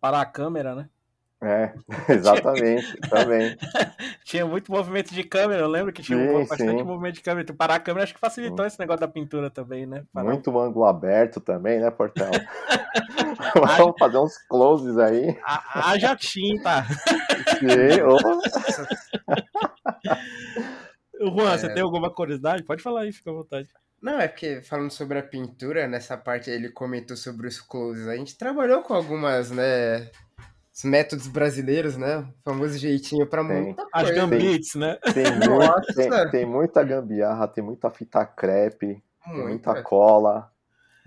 Para 0.00 0.20
a 0.20 0.26
câmera, 0.26 0.74
né? 0.74 0.90
É, 1.40 1.72
exatamente, 2.12 2.98
também. 3.08 3.56
tinha 4.32 4.46
muito 4.46 4.72
movimento 4.72 5.12
de 5.12 5.22
câmera, 5.22 5.60
eu 5.60 5.68
lembro 5.68 5.92
que 5.92 6.02
tinha 6.02 6.18
sim, 6.18 6.48
bastante 6.48 6.78
sim. 6.78 6.82
movimento 6.82 7.16
de 7.16 7.20
câmera. 7.20 7.46
Tu 7.46 7.52
parar 7.52 7.74
a 7.74 7.80
câmera 7.80 8.04
acho 8.04 8.14
que 8.14 8.20
facilitou 8.20 8.60
sim. 8.60 8.66
esse 8.66 8.80
negócio 8.80 9.00
da 9.00 9.08
pintura 9.08 9.50
também, 9.50 9.84
né? 9.84 10.04
Parar 10.10 10.24
muito 10.24 10.58
ângulo 10.58 10.86
aberto 10.86 11.38
também, 11.38 11.78
né, 11.78 11.90
Portão? 11.90 12.30
Vamos 13.76 13.94
fazer 13.98 14.16
uns 14.16 14.38
closes 14.48 14.96
aí. 14.96 15.38
Haja 15.44 16.16
tinta. 16.16 16.82
Sim, 17.58 18.00
Juan, 21.20 21.52
é... 21.52 21.58
você 21.58 21.74
tem 21.74 21.82
alguma 21.82 22.10
curiosidade? 22.10 22.64
Pode 22.64 22.82
falar 22.82 23.02
aí, 23.02 23.12
fica 23.12 23.30
à 23.30 23.34
vontade. 23.34 23.68
Não, 24.00 24.18
é 24.18 24.28
porque 24.28 24.62
falando 24.62 24.90
sobre 24.90 25.18
a 25.18 25.22
pintura, 25.22 25.86
nessa 25.86 26.16
parte 26.16 26.48
ele 26.48 26.70
comentou 26.70 27.18
sobre 27.18 27.46
os 27.46 27.60
closes. 27.60 28.08
A 28.08 28.16
gente 28.16 28.38
trabalhou 28.38 28.82
com 28.82 28.94
algumas, 28.94 29.50
né, 29.50 30.10
os 30.74 30.84
métodos 30.84 31.26
brasileiros, 31.26 31.96
né? 31.96 32.18
O 32.18 32.50
famoso 32.50 32.78
jeitinho 32.78 33.26
para 33.26 33.42
muita 33.42 33.86
As 33.92 34.10
gambits, 34.10 34.74
né? 34.74 34.96
Tem, 35.12 35.24
muito, 35.48 35.94
tem, 35.94 36.30
tem, 36.30 36.46
muita 36.46 36.82
gambiarra, 36.82 37.46
tem 37.46 37.62
muita 37.62 37.90
fita 37.90 38.24
crepe, 38.24 39.02
muita, 39.26 39.48
muita 39.48 39.82
cola. 39.82 40.50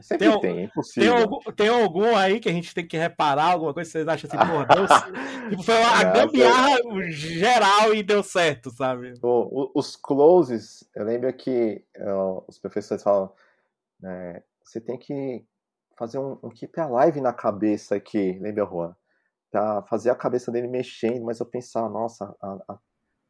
Sempre 0.01 0.29
tem, 0.29 0.39
tem, 0.41 0.59
é 0.59 0.63
impossível. 0.65 1.13
Tem 1.13 1.21
algum, 1.21 1.39
tem 1.53 1.67
algum 1.69 2.15
aí 2.15 2.39
que 2.39 2.49
a 2.49 2.51
gente 2.51 2.73
tem 2.73 2.85
que 2.85 2.97
reparar, 2.97 3.53
alguma 3.53 3.73
coisa 3.73 3.87
que 3.87 3.93
vocês 3.93 4.07
acham 4.07 4.29
assim, 4.29 4.51
porra, 4.51 4.65
deu, 4.75 5.49
tipo, 5.49 5.63
foi 5.63 5.75
uma 5.75 6.03
Não, 6.03 6.13
gambiarra 6.13 6.79
eu... 6.83 7.11
geral 7.11 7.95
e 7.95 8.03
deu 8.03 8.21
certo, 8.21 8.69
sabe? 8.71 9.13
O, 9.21 9.27
o, 9.27 9.71
os 9.73 9.95
closes, 9.95 10.87
eu 10.93 11.05
lembro 11.05 11.31
que 11.33 11.81
uh, 11.97 12.43
os 12.45 12.59
professores 12.59 13.01
falam, 13.01 13.31
né, 13.99 14.43
você 14.63 14.81
tem 14.81 14.97
que 14.97 15.45
fazer 15.97 16.19
um, 16.19 16.37
um 16.43 16.49
keep 16.49 16.77
alive 16.77 17.21
na 17.21 17.31
cabeça 17.31 17.95
aqui, 17.95 18.37
lembra, 18.41 18.65
Juan? 18.65 18.93
Tá, 19.51 19.83
fazer 19.83 20.09
a 20.09 20.15
cabeça 20.15 20.51
dele 20.51 20.67
mexendo, 20.67 21.23
mas 21.23 21.39
eu 21.39 21.45
pensava, 21.45 21.87
nossa, 21.87 22.35
a, 22.41 22.73
a 22.73 22.79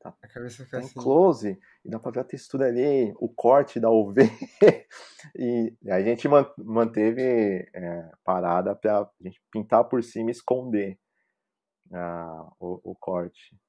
Tá, 0.05 0.15
a 0.21 0.27
cabeça 0.27 0.63
fica 0.63 0.79
tá 0.79 0.85
assim. 0.85 0.99
close, 0.99 1.59
e 1.83 1.89
dá 1.89 1.99
pra 1.99 2.11
ver 2.11 2.19
a 2.19 2.23
textura 2.23 2.67
ali, 2.67 3.11
o 3.17 3.27
corte 3.27 3.79
da 3.79 3.89
UV. 3.89 4.21
e 5.35 5.75
a 5.89 5.99
gente 6.01 6.27
manteve 6.59 7.67
é, 7.73 8.11
parada 8.23 8.75
pra 8.75 9.09
gente 9.19 9.41
pintar 9.51 9.83
por 9.85 10.03
cima 10.03 10.29
e 10.29 10.31
esconder 10.31 10.99
ah, 11.91 12.51
o, 12.59 12.91
o, 12.91 12.95
corte. 12.95 13.59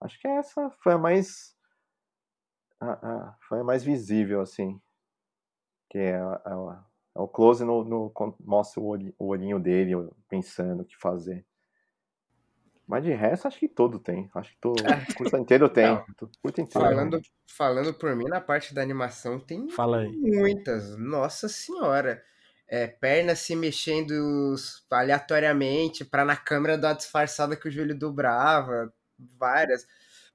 Acho 0.00 0.18
que 0.18 0.26
essa 0.26 0.70
foi 0.82 0.94
a 0.94 0.98
mais. 0.98 1.54
foi 3.46 3.60
a 3.60 3.64
mais 3.64 3.84
visível, 3.84 4.40
assim. 4.40 4.80
Que 5.90 5.98
é, 5.98 6.16
é, 6.16 6.52
é 7.16 7.20
o 7.20 7.28
close 7.28 7.62
no, 7.62 7.84
no, 7.84 8.12
mostra 8.40 8.80
o 8.80 9.26
olhinho 9.26 9.60
dele 9.60 9.92
pensando 10.30 10.82
o 10.82 10.86
que 10.86 10.96
fazer. 10.96 11.46
Mas 12.86 13.02
de 13.02 13.12
resto, 13.12 13.48
acho 13.48 13.58
que 13.58 13.68
todo 13.68 13.98
tem. 13.98 14.30
Acho 14.34 14.50
que 14.50 14.58
todo 14.60 14.76
curso 15.16 15.36
inteiro 15.36 15.68
tem. 15.68 15.86
Curso 16.42 16.60
inteiro. 16.60 16.70
Falando, 16.70 17.20
falando 17.46 17.94
por 17.94 18.14
mim, 18.14 18.24
na 18.28 18.40
parte 18.40 18.74
da 18.74 18.82
animação 18.82 19.40
tem 19.40 19.66
muitas. 20.12 20.96
Nossa 20.98 21.48
senhora. 21.48 22.22
É, 22.66 22.86
pernas 22.86 23.40
se 23.40 23.54
mexendo 23.54 24.54
aleatoriamente 24.90 26.04
para 26.04 26.24
na 26.24 26.36
câmera 26.36 26.78
dar 26.78 26.88
uma 26.88 26.94
disfarçada 26.94 27.56
que 27.56 27.68
o 27.68 27.70
joelho 27.70 27.98
dobrava. 27.98 28.92
Várias. 29.38 29.86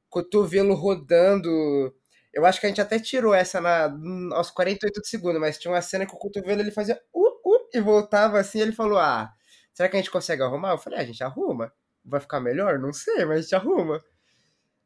Cotovelo 0.10 0.74
rodando. 0.74 1.94
Eu 2.34 2.46
acho 2.46 2.60
que 2.60 2.66
a 2.66 2.70
gente 2.70 2.82
até 2.82 3.00
tirou 3.00 3.34
essa 3.34 3.62
na, 3.62 3.92
aos 4.36 4.50
48 4.50 5.06
segundos, 5.06 5.40
mas 5.40 5.60
tinha 5.60 5.72
uma 5.72 5.82
cena 5.82 6.06
que 6.06 6.14
o 6.14 6.18
cotovelo 6.18 6.62
ele 6.62 6.72
fazia 6.72 7.00
uh, 7.14 7.28
uh, 7.28 7.70
e 7.74 7.80
voltava 7.80 8.40
assim. 8.40 8.60
Ele 8.60 8.72
falou: 8.72 8.98
Ah, 8.98 9.32
será 9.74 9.88
que 9.88 9.96
a 9.98 10.00
gente 10.00 10.12
consegue 10.12 10.42
arrumar? 10.42 10.72
Eu 10.72 10.78
falei: 10.80 10.98
ah, 11.00 11.02
A 11.02 11.06
gente 11.06 11.24
arruma 11.24 11.72
vai 12.10 12.19
ficar 12.19 12.39
melhor? 12.39 12.80
Não 12.80 12.91
sei, 12.91 13.26
mas 13.26 13.39
a 13.39 13.41
gente 13.41 13.56
arruma. 13.56 14.04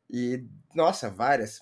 E, 0.10 0.46
nossa, 0.76 1.10
várias. 1.10 1.62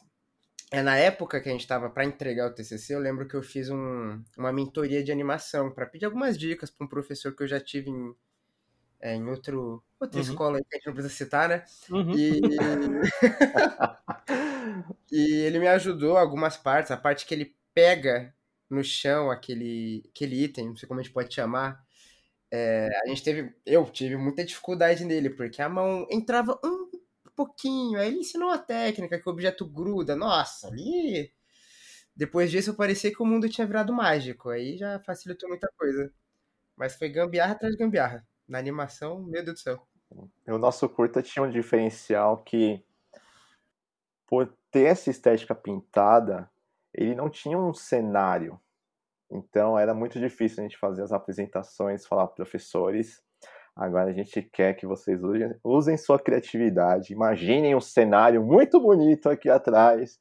É 0.71 0.81
na 0.81 0.97
época 0.97 1.41
que 1.41 1.49
a 1.49 1.51
gente 1.51 1.61
estava 1.61 1.89
para 1.89 2.05
entregar 2.05 2.47
o 2.47 2.53
TCC, 2.53 2.95
eu 2.95 2.99
lembro 2.99 3.27
que 3.27 3.35
eu 3.35 3.43
fiz 3.43 3.69
um, 3.69 4.23
uma 4.37 4.53
mentoria 4.53 5.03
de 5.03 5.11
animação 5.11 5.69
para 5.69 5.85
pedir 5.85 6.05
algumas 6.05 6.37
dicas 6.37 6.69
para 6.69 6.85
um 6.85 6.89
professor 6.89 7.35
que 7.35 7.43
eu 7.43 7.47
já 7.47 7.59
tive 7.59 7.89
em, 7.89 8.15
é, 9.01 9.15
em 9.15 9.27
outro, 9.27 9.83
outra 9.99 10.21
uhum. 10.21 10.25
escola 10.25 10.59
que 10.59 10.73
a 10.73 10.77
gente 10.77 10.87
não 10.87 10.93
precisa 10.93 11.13
citar, 11.13 11.49
né? 11.49 11.65
Uhum. 11.89 12.15
E... 12.15 12.39
e 15.11 15.41
ele 15.41 15.59
me 15.59 15.67
ajudou 15.67 16.17
algumas 16.17 16.55
partes, 16.55 16.91
a 16.91 16.97
parte 16.97 17.25
que 17.25 17.33
ele 17.33 17.53
pega 17.73 18.33
no 18.69 18.81
chão 18.81 19.29
aquele, 19.29 20.09
aquele 20.09 20.41
item, 20.41 20.69
não 20.69 20.77
sei 20.77 20.87
como 20.87 21.01
a 21.01 21.03
gente 21.03 21.11
pode 21.11 21.33
chamar, 21.33 21.83
é, 22.51 22.89
a 23.03 23.07
gente 23.07 23.23
teve, 23.23 23.55
eu 23.65 23.85
tive 23.85 24.17
muita 24.17 24.43
dificuldade 24.43 25.05
nele, 25.05 25.29
porque 25.29 25.61
a 25.61 25.69
mão 25.69 26.05
entrava 26.09 26.59
um 26.63 26.89
pouquinho, 27.35 27.99
aí 27.99 28.07
ele 28.09 28.19
ensinou 28.19 28.49
a 28.49 28.57
técnica 28.57 29.19
que 29.19 29.27
o 29.27 29.31
objeto 29.31 29.65
gruda, 29.65 30.15
nossa, 30.15 30.67
ali... 30.67 31.31
Depois 32.13 32.51
disso 32.51 32.75
parecia 32.75 33.09
que 33.09 33.23
o 33.23 33.25
mundo 33.25 33.49
tinha 33.49 33.65
virado 33.65 33.93
mágico, 33.93 34.49
aí 34.49 34.77
já 34.77 34.99
facilitou 34.99 35.47
muita 35.49 35.71
coisa. 35.77 36.13
Mas 36.75 36.95
foi 36.95 37.09
gambiarra 37.09 37.53
atrás 37.53 37.73
de 37.73 37.79
gambiarra. 37.79 38.27
Na 38.47 38.59
animação, 38.59 39.23
meu 39.23 39.43
Deus 39.43 39.55
do 39.55 39.63
céu. 39.63 39.87
O 40.45 40.57
nosso 40.57 40.87
curta 40.89 41.21
tinha 41.21 41.41
um 41.41 41.49
diferencial 41.49 42.43
que, 42.43 42.83
por 44.27 44.53
ter 44.69 44.87
essa 44.87 45.09
estética 45.09 45.55
pintada, 45.55 46.51
ele 46.93 47.15
não 47.15 47.29
tinha 47.29 47.57
um 47.57 47.73
cenário 47.73 48.59
então 49.31 49.79
era 49.79 49.93
muito 49.93 50.19
difícil 50.19 50.59
a 50.59 50.63
gente 50.63 50.77
fazer 50.77 51.03
as 51.03 51.11
apresentações, 51.13 52.05
falar 52.05 52.27
professores. 52.27 53.21
Agora 53.73 54.09
a 54.09 54.13
gente 54.13 54.41
quer 54.41 54.73
que 54.73 54.85
vocês 54.85 55.23
usem, 55.23 55.55
usem 55.63 55.97
sua 55.97 56.19
criatividade, 56.19 57.13
imaginem 57.13 57.73
um 57.73 57.79
cenário 57.79 58.43
muito 58.43 58.79
bonito 58.81 59.29
aqui 59.29 59.49
atrás. 59.49 60.19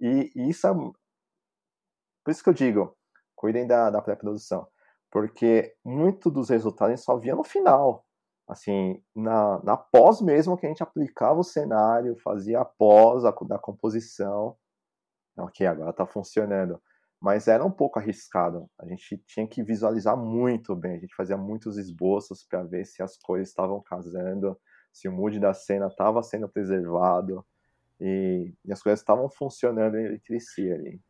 E, 0.00 0.32
e 0.34 0.48
isso 0.48 0.66
é. 0.66 0.72
Por 0.72 2.30
isso 2.30 2.42
que 2.42 2.48
eu 2.48 2.54
digo, 2.54 2.96
cuidem 3.36 3.66
da, 3.66 3.90
da 3.90 4.00
pré-produção. 4.00 4.66
Porque 5.10 5.74
muito 5.84 6.30
dos 6.30 6.48
resultados 6.48 6.92
a 6.92 6.96
gente 6.96 7.04
só 7.04 7.16
via 7.16 7.36
no 7.36 7.44
final. 7.44 8.04
Assim, 8.48 9.02
na, 9.14 9.62
na 9.62 9.76
pós 9.76 10.20
mesmo 10.20 10.56
que 10.56 10.66
a 10.66 10.68
gente 10.68 10.82
aplicava 10.82 11.40
o 11.40 11.44
cenário, 11.44 12.16
fazia 12.16 12.60
a 12.60 12.64
pós 12.64 13.24
a, 13.24 13.30
da 13.46 13.58
composição. 13.58 14.56
Ok, 15.36 15.66
agora 15.66 15.90
está 15.90 16.06
funcionando 16.06 16.80
mas 17.20 17.48
era 17.48 17.64
um 17.64 17.70
pouco 17.70 17.98
arriscado. 17.98 18.68
A 18.78 18.86
gente 18.86 19.18
tinha 19.26 19.46
que 19.46 19.62
visualizar 19.62 20.16
muito 20.16 20.74
bem, 20.74 20.96
a 20.96 21.00
gente 21.00 21.14
fazia 21.14 21.36
muitos 21.36 21.76
esboços 21.76 22.44
para 22.44 22.62
ver 22.62 22.84
se 22.84 23.02
as 23.02 23.16
coisas 23.16 23.48
estavam 23.48 23.80
casando, 23.82 24.58
se 24.92 25.08
o 25.08 25.12
mood 25.12 25.38
da 25.38 25.52
cena 25.52 25.86
estava 25.86 26.22
sendo 26.22 26.48
preservado 26.48 27.44
e, 28.00 28.52
e, 28.64 28.72
as 28.72 28.82
coisas 28.82 29.00
estavam 29.00 29.28
funcionando 29.28 29.96
entre 29.98 30.38
si 30.40 30.70
ali. 30.70 31.00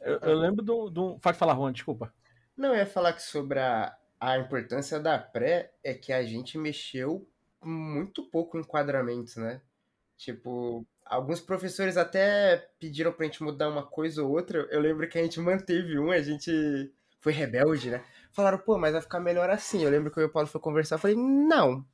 Eu, 0.00 0.18
eu 0.20 0.34
lembro 0.34 0.64
do, 0.64 0.88
do. 0.88 1.18
Pode 1.18 1.36
falar, 1.36 1.54
Juan, 1.54 1.72
desculpa. 1.72 2.12
Não, 2.56 2.70
eu 2.70 2.76
ia 2.76 2.86
falar 2.86 3.12
que 3.12 3.22
sobre 3.22 3.58
a, 3.58 3.94
a 4.18 4.38
importância 4.38 4.98
da 4.98 5.18
pré 5.18 5.72
é 5.84 5.92
que 5.94 6.12
a 6.12 6.22
gente 6.24 6.56
mexeu 6.56 7.28
muito 7.62 8.28
pouco 8.30 8.56
em 8.56 8.60
enquadramentos, 8.60 9.36
né? 9.36 9.60
Tipo, 10.16 10.86
Alguns 11.10 11.40
professores 11.40 11.96
até 11.96 12.70
pediram 12.78 13.12
pra 13.12 13.26
gente 13.26 13.42
mudar 13.42 13.68
uma 13.68 13.84
coisa 13.84 14.22
ou 14.22 14.30
outra. 14.30 14.68
Eu 14.70 14.80
lembro 14.80 15.08
que 15.08 15.18
a 15.18 15.22
gente 15.22 15.40
manteve 15.40 15.98
um, 15.98 16.12
a 16.12 16.22
gente 16.22 16.88
foi 17.18 17.32
rebelde, 17.32 17.90
né? 17.90 18.04
Falaram, 18.30 18.58
pô, 18.58 18.78
mas 18.78 18.92
vai 18.92 19.02
ficar 19.02 19.18
melhor 19.18 19.50
assim. 19.50 19.82
Eu 19.82 19.90
lembro 19.90 20.12
que 20.12 20.20
e 20.20 20.24
o 20.24 20.30
Paulo 20.30 20.46
foi 20.46 20.60
conversar, 20.60 20.94
eu 20.94 20.98
falei, 21.00 21.16
não, 21.16 21.84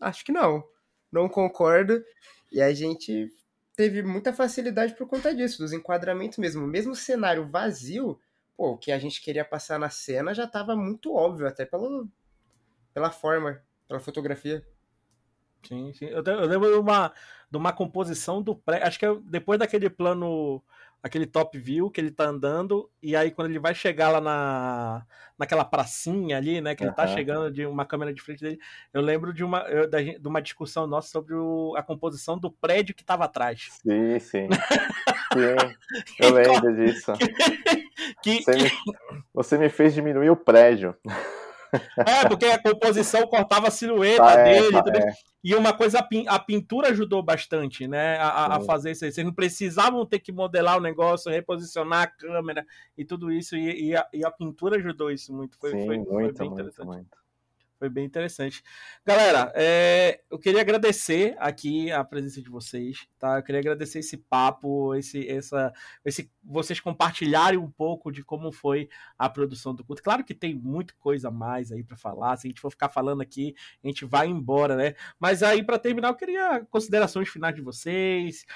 acho 0.00 0.24
que 0.24 0.32
não. 0.32 0.64
Não 1.12 1.28
concordo. 1.28 2.02
E 2.50 2.62
a 2.62 2.72
gente 2.72 3.30
teve 3.76 4.02
muita 4.02 4.32
facilidade 4.32 4.94
por 4.94 5.06
conta 5.06 5.34
disso, 5.34 5.58
dos 5.58 5.74
enquadramentos 5.74 6.38
mesmo. 6.38 6.66
Mesmo 6.66 6.96
cenário 6.96 7.46
vazio, 7.46 8.18
pô, 8.56 8.70
o 8.70 8.78
que 8.78 8.90
a 8.90 8.98
gente 8.98 9.20
queria 9.20 9.44
passar 9.44 9.78
na 9.78 9.90
cena 9.90 10.32
já 10.32 10.46
tava 10.46 10.74
muito 10.74 11.14
óbvio, 11.14 11.46
até 11.46 11.66
pelo, 11.66 12.08
pela 12.94 13.10
forma, 13.10 13.62
pela 13.86 14.00
fotografia. 14.00 14.66
Sim, 15.68 15.92
sim. 15.92 16.06
Eu, 16.06 16.24
eu 16.24 16.46
lembro 16.46 16.72
de 16.72 16.78
uma, 16.78 17.12
de 17.52 17.58
uma 17.58 17.70
composição 17.70 18.40
do 18.40 18.56
pré. 18.56 18.82
Acho 18.82 18.98
que 18.98 19.04
é 19.04 19.14
depois 19.24 19.58
daquele 19.58 19.90
plano, 19.90 20.62
aquele 21.02 21.26
top 21.26 21.58
view 21.58 21.90
que 21.90 22.00
ele 22.00 22.10
tá 22.10 22.24
andando, 22.24 22.90
e 23.02 23.14
aí 23.14 23.30
quando 23.30 23.50
ele 23.50 23.58
vai 23.58 23.74
chegar 23.74 24.08
lá 24.08 24.22
na, 24.22 25.06
naquela 25.38 25.62
pracinha 25.62 26.38
ali, 26.38 26.62
né? 26.62 26.74
Que 26.74 26.82
uhum. 26.82 26.88
ele 26.88 26.96
tá 26.96 27.06
chegando 27.06 27.52
de 27.52 27.66
uma 27.66 27.84
câmera 27.84 28.14
de 28.14 28.22
frente 28.22 28.40
dele. 28.40 28.58
Eu 28.90 29.02
lembro 29.02 29.34
de 29.34 29.44
uma, 29.44 29.60
eu, 29.68 29.86
de 29.86 30.26
uma 30.26 30.40
discussão 30.40 30.86
nossa 30.86 31.10
sobre 31.10 31.34
o, 31.34 31.74
a 31.76 31.82
composição 31.82 32.38
do 32.38 32.50
prédio 32.50 32.94
que 32.94 33.04
tava 33.04 33.26
atrás. 33.26 33.68
Sim, 33.82 34.18
sim. 34.18 34.48
sim. 35.34 35.76
Eu 36.20 36.32
lembro 36.32 36.74
disso. 36.74 37.12
que, 38.24 38.42
você, 38.42 38.52
que... 38.54 38.62
Me, 38.62 38.70
você 39.34 39.58
me 39.58 39.68
fez 39.68 39.92
diminuir 39.92 40.30
o 40.30 40.36
prédio. 40.36 40.96
É, 42.06 42.28
porque 42.28 42.44
a 42.46 42.62
composição 42.62 43.26
cortava 43.26 43.68
a 43.68 43.70
silhueta 43.70 44.24
ah, 44.24 44.36
dele. 44.36 44.76
É, 44.76 45.08
é. 45.08 45.12
E 45.42 45.54
uma 45.54 45.72
coisa, 45.72 46.06
a 46.28 46.38
pintura 46.38 46.88
ajudou 46.88 47.22
bastante, 47.22 47.88
né? 47.88 48.16
A, 48.18 48.56
a 48.56 48.60
fazer 48.60 48.92
isso 48.92 49.04
aí. 49.04 49.12
Vocês 49.12 49.26
não 49.26 49.32
precisavam 49.32 50.06
ter 50.06 50.20
que 50.20 50.30
modelar 50.30 50.78
o 50.78 50.82
negócio, 50.82 51.32
reposicionar 51.32 52.02
a 52.02 52.06
câmera 52.06 52.64
e 52.96 53.04
tudo 53.04 53.32
isso. 53.32 53.56
E, 53.56 53.88
e, 53.88 53.96
a, 53.96 54.06
e 54.12 54.24
a, 54.24 54.30
pintura 54.30 54.76
ajudou 54.76 55.10
isso 55.10 55.34
muito. 55.34 55.58
Foi, 55.58 55.70
Sim, 55.70 55.86
foi, 55.86 55.96
muito, 55.98 56.08
foi 56.08 56.22
muito, 56.22 56.44
interessante. 56.44 56.86
Muito. 56.86 57.22
Foi 57.82 57.88
bem 57.88 58.04
interessante. 58.04 58.62
Galera, 59.04 59.52
é, 59.56 60.20
eu 60.30 60.38
queria 60.38 60.60
agradecer 60.60 61.34
aqui 61.36 61.90
a 61.90 62.04
presença 62.04 62.40
de 62.40 62.48
vocês, 62.48 63.08
tá? 63.18 63.38
Eu 63.38 63.42
queria 63.42 63.60
agradecer 63.60 63.98
esse 63.98 64.16
papo, 64.16 64.94
esse, 64.94 65.28
essa, 65.28 65.72
esse, 66.04 66.30
vocês 66.44 66.78
compartilharem 66.78 67.58
um 67.58 67.68
pouco 67.68 68.12
de 68.12 68.22
como 68.22 68.52
foi 68.52 68.88
a 69.18 69.28
produção 69.28 69.74
do 69.74 69.82
culto. 69.82 70.00
Claro 70.00 70.22
que 70.22 70.32
tem 70.32 70.54
muita 70.54 70.94
coisa 71.00 71.26
a 71.26 71.30
mais 71.32 71.72
aí 71.72 71.82
para 71.82 71.96
falar. 71.96 72.36
Se 72.36 72.46
a 72.46 72.50
gente 72.50 72.60
for 72.60 72.70
ficar 72.70 72.88
falando 72.88 73.20
aqui, 73.20 73.52
a 73.82 73.88
gente 73.88 74.04
vai 74.04 74.28
embora, 74.28 74.76
né? 74.76 74.94
Mas 75.18 75.42
aí, 75.42 75.64
para 75.64 75.76
terminar, 75.76 76.10
eu 76.10 76.14
queria 76.14 76.64
considerações 76.70 77.28
finais 77.28 77.56
de 77.56 77.62
vocês. 77.62 78.46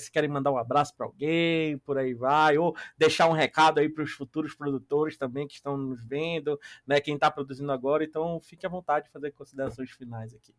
Se 0.00 0.10
querem 0.10 0.28
mandar 0.28 0.50
um 0.50 0.58
abraço 0.58 0.96
para 0.96 1.06
alguém, 1.06 1.78
por 1.78 1.96
aí 1.96 2.12
vai, 2.12 2.58
ou 2.58 2.74
deixar 2.96 3.28
um 3.28 3.32
recado 3.32 3.78
aí 3.78 3.88
para 3.88 4.02
os 4.02 4.10
futuros 4.10 4.52
produtores 4.52 5.16
também 5.16 5.46
que 5.46 5.54
estão 5.54 5.76
nos 5.76 6.04
vendo, 6.04 6.58
né? 6.84 7.00
Quem 7.00 7.14
está 7.14 7.30
produzindo 7.30 7.70
agora. 7.70 8.02
Então, 8.02 8.40
fique 8.48 8.66
à 8.66 8.68
vontade 8.68 9.06
de 9.06 9.12
fazer 9.12 9.32
considerações 9.32 9.90
finais 9.90 10.34
aqui. 10.34 10.54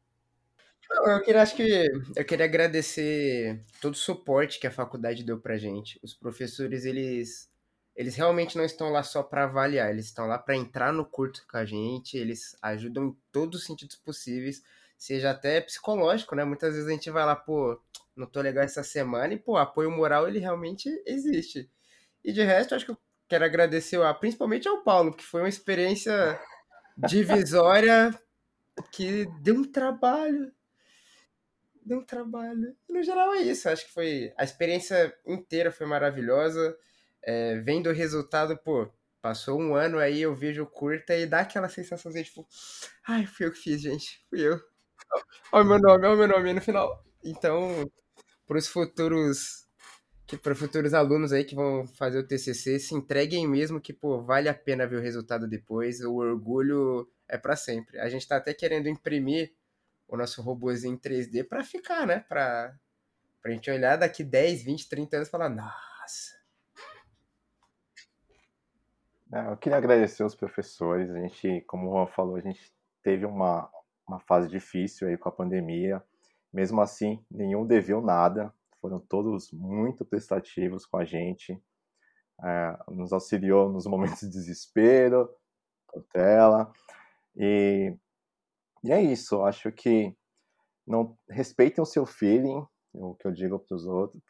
Eu 1.05 1.21
queria, 1.21 1.41
acho 1.41 1.55
que 1.55 1.87
eu 2.15 2.25
queria 2.25 2.45
agradecer 2.45 3.63
todo 3.79 3.93
o 3.93 3.97
suporte 3.97 4.59
que 4.59 4.65
a 4.65 4.71
faculdade 4.71 5.23
deu 5.23 5.39
pra 5.39 5.57
gente. 5.57 5.99
Os 6.01 6.13
professores, 6.13 6.83
eles 6.83 7.49
eles 7.95 8.15
realmente 8.15 8.57
não 8.57 8.63
estão 8.63 8.89
lá 8.89 9.03
só 9.03 9.21
para 9.21 9.43
avaliar, 9.43 9.89
eles 9.89 10.05
estão 10.05 10.25
lá 10.25 10.37
para 10.37 10.55
entrar 10.55 10.93
no 10.93 11.05
curso 11.05 11.45
com 11.45 11.57
a 11.57 11.65
gente, 11.65 12.17
eles 12.17 12.55
ajudam 12.61 13.07
em 13.07 13.17
todos 13.29 13.59
os 13.59 13.65
sentidos 13.65 13.97
possíveis, 13.97 14.63
seja 14.97 15.31
até 15.31 15.59
psicológico, 15.59 16.33
né? 16.33 16.45
Muitas 16.45 16.75
vezes 16.75 16.87
a 16.87 16.93
gente 16.93 17.09
vai 17.11 17.25
lá, 17.25 17.35
pô, 17.35 17.77
não 18.15 18.25
tô 18.25 18.39
legal 18.39 18.63
essa 18.63 18.83
semana, 18.83 19.33
e 19.33 19.37
pô, 19.37 19.57
apoio 19.57 19.91
moral 19.91 20.29
ele 20.29 20.39
realmente 20.39 20.89
existe. 21.05 21.69
E 22.23 22.31
de 22.31 22.41
resto, 22.41 22.73
acho 22.73 22.85
que 22.85 22.91
eu 22.91 22.97
quero 23.27 23.43
agradecer 23.43 24.01
a, 24.01 24.13
principalmente 24.13 24.65
ao 24.65 24.81
Paulo, 24.81 25.13
que 25.13 25.23
foi 25.23 25.41
uma 25.41 25.49
experiência 25.49 26.39
divisória 27.07 28.17
que 28.91 29.25
deu 29.41 29.55
um 29.55 29.63
trabalho. 29.63 30.51
Deu 31.85 31.99
um 31.99 32.05
trabalho. 32.05 32.75
No 32.87 33.01
geral 33.01 33.33
é 33.33 33.41
isso. 33.41 33.69
Acho 33.69 33.85
que 33.85 33.93
foi. 33.93 34.33
A 34.37 34.43
experiência 34.43 35.13
inteira 35.25 35.71
foi 35.71 35.87
maravilhosa. 35.87 36.77
É, 37.21 37.57
vendo 37.59 37.89
o 37.89 37.93
resultado, 37.93 38.57
pô, 38.57 38.89
passou 39.21 39.59
um 39.59 39.75
ano 39.75 39.99
aí, 39.99 40.21
eu 40.21 40.33
vejo 40.33 40.65
curta 40.65 41.15
e 41.15 41.25
dá 41.25 41.41
aquela 41.41 41.67
sensação 41.67 42.11
de 42.11 42.23
tipo, 42.23 42.47
ai, 43.07 43.25
fui 43.25 43.45
eu 43.45 43.51
que 43.51 43.59
fiz, 43.59 43.81
gente. 43.81 44.25
Fui 44.29 44.41
eu. 44.41 44.59
Olha 45.51 45.63
o 45.63 45.67
meu 45.67 45.79
nome, 45.79 46.05
olha 46.05 46.15
o 46.15 46.17
meu 46.17 46.27
nome 46.27 46.53
no 46.53 46.61
final. 46.61 47.03
Então, 47.23 47.89
para 48.47 48.57
os 48.57 48.67
futuros 48.67 49.67
que 50.29 50.37
para 50.37 50.53
futuros 50.53 50.93
alunos 50.93 51.33
aí 51.33 51.43
que 51.43 51.55
vão 51.55 51.87
fazer 51.87 52.19
o 52.19 52.27
TCC 52.27 52.77
se 52.77 52.93
entreguem 52.93 53.47
mesmo 53.47 53.81
que 53.81 53.91
pô 53.91 54.21
vale 54.21 54.47
a 54.47 54.53
pena 54.53 54.85
ver 54.85 54.97
o 54.97 55.01
resultado 55.01 55.47
depois. 55.47 56.01
O 56.01 56.17
orgulho 56.17 57.11
é 57.27 57.35
para 57.35 57.55
sempre. 57.55 57.99
A 57.99 58.07
gente 58.09 58.21
está 58.21 58.37
até 58.37 58.53
querendo 58.53 58.87
imprimir 58.87 59.51
o 60.07 60.15
nosso 60.15 60.43
robôzinho 60.43 60.93
em 60.93 60.97
3D 60.99 61.47
para 61.47 61.63
ficar 61.63 62.05
né? 62.05 62.19
Para 62.29 62.77
a 63.43 63.49
gente 63.49 63.71
olhar 63.71 63.95
daqui 63.95 64.23
10 64.23 64.61
20 64.61 64.87
30 64.87 65.15
anos 65.17 65.27
e 65.27 65.31
falar 65.31 65.49
nossa. 65.49 66.37
Eu 69.49 69.57
queria 69.57 69.79
agradecer 69.79 70.23
os 70.23 70.35
professores. 70.35 71.09
A 71.09 71.17
gente 71.17 71.61
como 71.61 71.89
o 71.89 71.93
Juan 71.93 72.05
falou 72.05 72.35
a 72.35 72.41
gente 72.41 72.71
teve 73.01 73.25
uma 73.25 73.67
uma 74.07 74.19
fase 74.19 74.47
difícil 74.47 75.07
aí 75.07 75.17
com 75.17 75.27
a 75.27 75.31
pandemia. 75.31 76.03
Mesmo 76.53 76.81
assim 76.81 77.25
nenhum 77.31 77.65
deveu 77.65 77.99
nada 77.99 78.53
foram 78.81 78.99
todos 78.99 79.51
muito 79.51 80.05
prestativos 80.05 80.85
com 80.85 80.97
a 80.97 81.05
gente, 81.05 81.61
é, 82.43 82.79
nos 82.87 83.11
auxiliou 83.11 83.71
nos 83.71 83.85
momentos 83.85 84.21
de 84.21 84.29
desespero, 84.29 85.29
cautela, 85.87 86.71
e, 87.35 87.95
e 88.83 88.91
é 88.91 89.01
isso, 89.01 89.43
acho 89.43 89.71
que 89.71 90.15
não 90.87 91.17
respeitem 91.29 91.81
o 91.81 91.85
seu 91.85 92.05
feeling, 92.05 92.65
o 92.93 93.15
que 93.15 93.27
eu 93.27 93.31
digo 93.31 93.59
para 93.59 93.75
os 93.75 93.85
outros, 93.85 94.21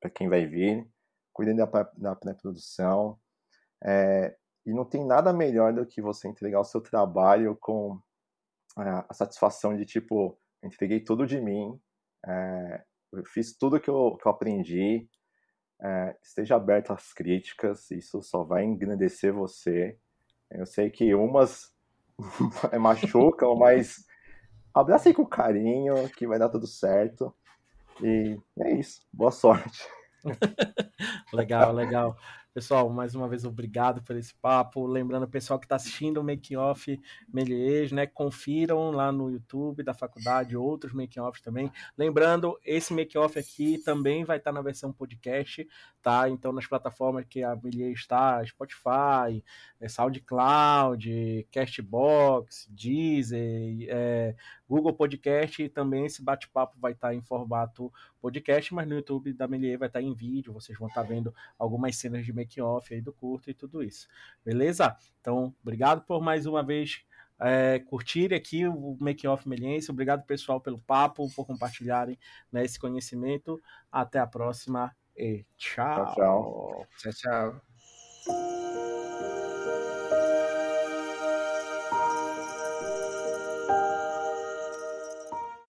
para 0.00 0.10
quem 0.10 0.28
vai 0.28 0.46
vir, 0.46 0.88
cuidem 1.32 1.56
da, 1.56 1.66
da 1.96 2.14
pré-produção, 2.14 3.18
é, 3.84 4.36
e 4.66 4.72
não 4.72 4.84
tem 4.84 5.04
nada 5.04 5.32
melhor 5.32 5.72
do 5.72 5.86
que 5.86 6.02
você 6.02 6.28
entregar 6.28 6.60
o 6.60 6.64
seu 6.64 6.80
trabalho 6.80 7.56
com 7.56 7.98
é, 8.78 9.04
a 9.08 9.14
satisfação 9.14 9.76
de 9.76 9.84
tipo, 9.84 10.38
entreguei 10.62 11.00
tudo 11.00 11.26
de 11.26 11.40
mim, 11.40 11.80
é, 12.26 12.84
eu 13.12 13.24
fiz 13.24 13.56
tudo 13.56 13.80
que 13.80 13.90
eu, 13.90 14.16
que 14.20 14.26
eu 14.26 14.32
aprendi. 14.32 15.08
É, 15.80 16.16
esteja 16.22 16.56
aberto 16.56 16.92
às 16.92 17.12
críticas, 17.12 17.90
isso 17.90 18.20
só 18.22 18.42
vai 18.42 18.64
engrandecer 18.64 19.32
você. 19.32 19.96
Eu 20.50 20.66
sei 20.66 20.90
que 20.90 21.14
umas 21.14 21.72
machucam, 22.80 23.54
mas 23.56 24.04
abrace 24.74 25.14
com 25.14 25.24
carinho, 25.26 26.08
que 26.10 26.26
vai 26.26 26.38
dar 26.38 26.48
tudo 26.48 26.66
certo. 26.66 27.34
E 28.02 28.38
é 28.60 28.74
isso. 28.74 29.02
Boa 29.12 29.30
sorte. 29.30 29.86
legal, 31.32 31.72
legal. 31.72 32.16
Pessoal, 32.58 32.90
mais 32.90 33.14
uma 33.14 33.28
vez 33.28 33.44
obrigado 33.44 34.02
por 34.02 34.16
esse 34.16 34.34
papo. 34.34 34.84
Lembrando 34.84 35.22
o 35.22 35.28
pessoal 35.28 35.60
que 35.60 35.64
está 35.64 35.76
assistindo 35.76 36.18
o 36.18 36.24
Making 36.24 36.56
Off 36.56 37.00
Melies, 37.32 37.92
né? 37.92 38.04
Confiram 38.04 38.90
lá 38.90 39.12
no 39.12 39.30
YouTube 39.30 39.84
da 39.84 39.94
faculdade 39.94 40.56
outros 40.56 40.92
Making 40.92 41.20
Offs 41.20 41.40
também. 41.40 41.70
Lembrando, 41.96 42.58
esse 42.64 42.92
Making 42.92 43.18
Off 43.18 43.38
aqui 43.38 43.78
também 43.78 44.24
vai 44.24 44.38
estar 44.38 44.50
tá 44.50 44.54
na 44.56 44.60
versão 44.60 44.92
podcast, 44.92 45.68
tá? 46.02 46.28
Então 46.28 46.50
nas 46.50 46.66
plataformas 46.66 47.24
que 47.30 47.44
a 47.44 47.54
Melies 47.54 48.00
está, 48.00 48.44
Spotify, 48.44 49.44
é, 49.80 49.88
SoundCloud, 49.88 51.46
Castbox, 51.52 52.66
Deezer, 52.68 53.86
é, 53.88 54.34
Google 54.68 54.92
Podcast 54.92 55.62
e 55.62 55.68
também 55.68 56.06
esse 56.06 56.22
bate-papo 56.22 56.76
vai 56.78 56.92
estar 56.92 57.08
tá 57.08 57.14
em 57.14 57.22
formato 57.22 57.92
podcast, 58.20 58.74
mas 58.74 58.86
no 58.86 58.94
YouTube 58.94 59.32
da 59.32 59.48
Melier 59.48 59.78
vai 59.78 59.88
estar 59.88 60.00
tá 60.00 60.04
em 60.04 60.14
vídeo, 60.14 60.52
vocês 60.52 60.78
vão 60.78 60.88
estar 60.88 61.02
vendo 61.02 61.34
algumas 61.58 61.96
cenas 61.96 62.24
de 62.24 62.32
making 62.32 62.60
off 62.60 62.92
aí 62.92 63.00
do 63.00 63.12
curto 63.12 63.50
e 63.50 63.54
tudo 63.54 63.82
isso. 63.82 64.08
Beleza? 64.44 64.96
Então, 65.20 65.54
obrigado 65.62 66.02
por 66.02 66.20
mais 66.20 66.46
uma 66.46 66.62
vez 66.62 67.04
é, 67.40 67.78
curtirem 67.78 68.36
aqui 68.36 68.66
o 68.66 68.96
Making 69.00 69.28
Off 69.28 69.48
Meliense. 69.48 69.90
Obrigado, 69.90 70.24
pessoal, 70.24 70.60
pelo 70.60 70.78
papo, 70.78 71.30
por 71.34 71.46
compartilharem 71.46 72.18
né, 72.50 72.64
esse 72.64 72.78
conhecimento. 72.78 73.60
Até 73.90 74.18
a 74.18 74.26
próxima 74.26 74.94
e 75.16 75.44
tchau. 75.56 76.14
Tchau, 76.14 76.86
tchau. 76.98 77.12
tchau, 77.12 77.12
tchau. 77.12 78.57